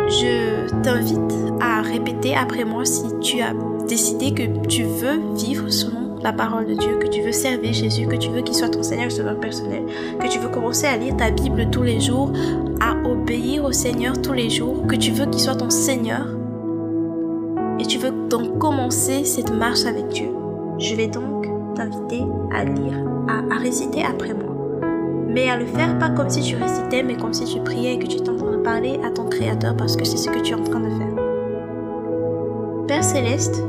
je 0.10 0.70
t'invite 0.84 1.34
à 1.62 1.82
répéter 1.82 2.36
après 2.36 2.66
moi 2.66 2.84
si 2.84 3.04
tu 3.22 3.40
as 3.42 3.54
décidé 3.88 4.34
que 4.34 4.66
tu 4.68 4.84
veux 4.84 5.22
vivre 5.36 5.70
selon 5.70 6.02
la 6.22 6.34
parole 6.34 6.66
de 6.66 6.74
Dieu, 6.74 6.98
que 7.00 7.08
tu 7.08 7.22
veux 7.22 7.32
servir 7.32 7.74
Jésus, 7.74 8.08
que 8.08 8.16
tu 8.16 8.30
veux 8.30 8.42
qu'il 8.42 8.56
soit 8.56 8.70
ton 8.70 8.84
Seigneur 8.84 9.08
et 9.08 9.12
Sauveur 9.12 9.40
personnel, 9.40 9.84
que 10.20 10.28
tu 10.28 10.40
veux 10.40 10.50
commencer 10.50 10.86
à 10.86 10.98
lire 10.98 11.16
ta 11.18 11.32
Bible 11.32 11.70
tous 11.72 11.84
les 11.84 12.00
jours, 12.00 12.32
à 12.80 12.96
obéir 13.08 13.64
au 13.64 13.72
Seigneur 13.72 14.22
tous 14.22 14.34
les 14.34 14.50
jours, 14.50 14.86
que 14.88 14.96
tu 14.96 15.12
veux 15.12 15.26
qu'il 15.26 15.40
soit 15.40 15.56
ton 15.56 15.70
Seigneur, 15.70 16.28
et 17.80 17.86
tu 17.86 17.98
veux 17.98 18.12
donc 18.30 18.60
commencer 18.60 19.24
cette 19.26 19.52
marche 19.52 19.86
avec 19.86 20.08
Dieu. 20.10 20.30
Je 20.82 20.96
vais 20.96 21.08
donc 21.08 21.46
t'inviter 21.76 22.24
à 22.52 22.64
lire, 22.64 23.06
à, 23.28 23.58
réciter 23.60 24.04
après 24.04 24.34
moi. 24.34 24.56
Mais 25.28 25.48
à 25.48 25.58
le 25.58 25.68
faire 25.68 26.00
pas 26.00 26.10
comme 26.10 26.30
si 26.30 26.42
tu 26.42 26.56
récitais, 26.56 27.04
mais 27.04 27.16
comme 27.16 27.34
si 27.34 27.46
tu 27.46 27.60
priais 27.60 27.94
et 27.94 28.00
que 28.00 28.08
tu 28.08 28.18
étais 28.18 28.30
en 28.32 28.36
train 28.36 28.52
de 28.52 28.64
parler 28.64 29.00
à 29.06 29.12
ton 29.12 29.30
Créateur 29.30 29.78
parce 29.78 29.96
que 29.96 30.04
c'est 30.04 30.18
ce 30.18 30.32
que 30.32 30.40
tu 30.40 30.54
es 30.54 30.56
en 30.56 30.64
train 30.64 30.80
de 30.80 30.90
faire. 30.90 31.16
Père 32.88 33.04
céleste, 33.04 33.64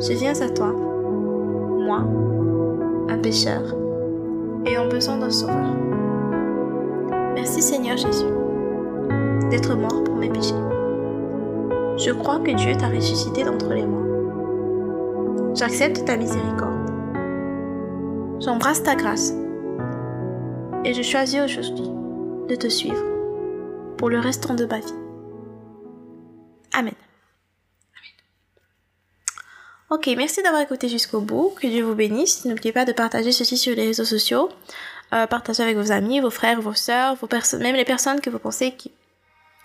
je 0.00 0.12
viens 0.14 0.38
à 0.40 0.48
toi 0.48 0.74
moi, 1.86 2.04
un 3.08 3.18
pécheur, 3.18 3.62
ayant 4.66 4.88
besoin 4.88 5.18
d'un 5.18 5.30
sauveur. 5.30 5.76
Merci 7.36 7.62
Seigneur 7.62 7.96
Jésus 7.96 8.26
d'être 9.48 9.76
mort 9.76 10.02
pour 10.02 10.16
mes 10.16 10.30
péchés. 10.30 10.54
Je 11.96 12.10
crois 12.10 12.40
que 12.40 12.50
Dieu 12.50 12.72
t'a 12.76 12.88
ressuscité 12.88 13.44
d'entre 13.44 13.72
les 13.72 13.86
morts. 13.86 14.05
J'accepte 15.56 16.04
ta 16.04 16.18
miséricorde. 16.18 16.90
J'embrasse 18.42 18.82
ta 18.82 18.94
grâce. 18.94 19.32
Et 20.84 20.92
je 20.92 21.00
choisis 21.00 21.40
aujourd'hui 21.40 21.88
de 22.46 22.54
te 22.54 22.68
suivre 22.68 23.02
pour 23.96 24.10
le 24.10 24.18
restant 24.18 24.52
de 24.52 24.66
ma 24.66 24.80
vie. 24.80 24.94
Amen. 26.74 26.92
Ok, 29.88 30.10
merci 30.14 30.42
d'avoir 30.42 30.60
écouté 30.60 30.90
jusqu'au 30.90 31.20
bout. 31.20 31.54
Que 31.58 31.66
Dieu 31.68 31.82
vous 31.84 31.94
bénisse. 31.94 32.44
N'oubliez 32.44 32.72
pas 32.72 32.84
de 32.84 32.92
partager 32.92 33.32
ceci 33.32 33.56
sur 33.56 33.74
les 33.74 33.86
réseaux 33.86 34.04
sociaux. 34.04 34.50
Euh, 35.14 35.26
partagez 35.26 35.62
avec 35.62 35.78
vos 35.78 35.90
amis, 35.90 36.20
vos 36.20 36.28
frères, 36.28 36.60
vos 36.60 36.74
sœurs, 36.74 37.14
vos 37.14 37.28
même 37.58 37.76
les 37.76 37.84
personnes 37.86 38.20
que 38.20 38.28
vous 38.28 38.38
pensez 38.38 38.74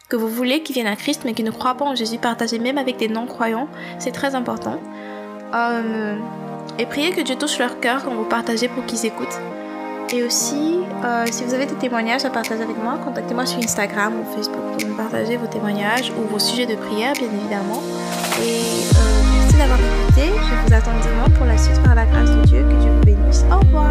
que 0.07 0.15
vous 0.15 0.29
voulez 0.29 0.61
qui 0.61 0.71
viennent 0.73 0.87
à 0.87 0.95
Christ 0.95 1.23
mais 1.25 1.33
qui 1.33 1.43
ne 1.43 1.51
croient 1.51 1.75
pas 1.75 1.85
en 1.85 1.95
Jésus. 1.95 2.17
Partagez 2.17 2.59
même 2.59 2.77
avec 2.77 2.95
des 2.95 3.09
non-croyants. 3.09 3.67
C'est 3.99 4.11
très 4.11 4.35
important. 4.35 4.79
Euh, 5.53 6.15
et 6.79 6.85
priez 6.85 7.11
que 7.11 7.21
Dieu 7.21 7.35
touche 7.35 7.59
leur 7.59 7.79
cœur 7.79 8.03
quand 8.03 8.13
vous 8.13 8.25
partagez 8.25 8.67
pour 8.67 8.85
qu'ils 8.85 9.05
écoutent. 9.05 9.39
Et 10.13 10.23
aussi, 10.23 10.79
euh, 11.05 11.25
si 11.31 11.43
vous 11.45 11.53
avez 11.53 11.65
des 11.65 11.75
témoignages 11.75 12.25
à 12.25 12.29
partager 12.29 12.61
avec 12.63 12.77
moi, 12.77 12.97
contactez-moi 13.03 13.45
sur 13.45 13.59
Instagram 13.59 14.13
ou 14.19 14.35
Facebook 14.35 14.61
pour 14.77 14.89
me 14.89 14.95
partager 14.95 15.37
vos 15.37 15.47
témoignages 15.47 16.11
ou 16.11 16.27
vos 16.27 16.39
sujets 16.39 16.65
de 16.65 16.75
prière, 16.75 17.13
bien 17.13 17.27
évidemment. 17.27 17.81
Et 18.41 18.59
euh, 18.93 19.21
merci 19.39 19.57
d'avoir 19.57 19.79
écouté. 19.79 20.27
Je 20.27 20.67
vous 20.67 20.73
attends 20.73 20.91
dimanche 21.01 21.37
pour 21.37 21.45
la 21.45 21.57
suite 21.57 21.81
par 21.83 21.95
la 21.95 22.05
grâce 22.05 22.29
de 22.29 22.41
Dieu. 22.43 22.63
Que 22.63 22.81
Dieu 22.81 22.91
vous 22.91 23.05
bénisse. 23.05 23.45
Au 23.51 23.59
revoir. 23.59 23.87